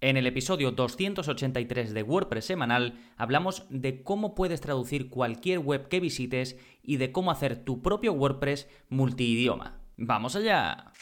En 0.00 0.16
el 0.16 0.28
episodio 0.28 0.70
283 0.70 1.92
de 1.92 2.02
WordPress 2.04 2.44
semanal 2.44 3.00
hablamos 3.16 3.66
de 3.68 4.04
cómo 4.04 4.36
puedes 4.36 4.60
traducir 4.60 5.10
cualquier 5.10 5.58
web 5.58 5.88
que 5.88 5.98
visites 5.98 6.56
y 6.84 6.98
de 6.98 7.10
cómo 7.10 7.32
hacer 7.32 7.64
tu 7.64 7.82
propio 7.82 8.12
WordPress 8.12 8.68
multidioma. 8.90 9.80
¡Vamos 9.96 10.36
allá! 10.36 10.92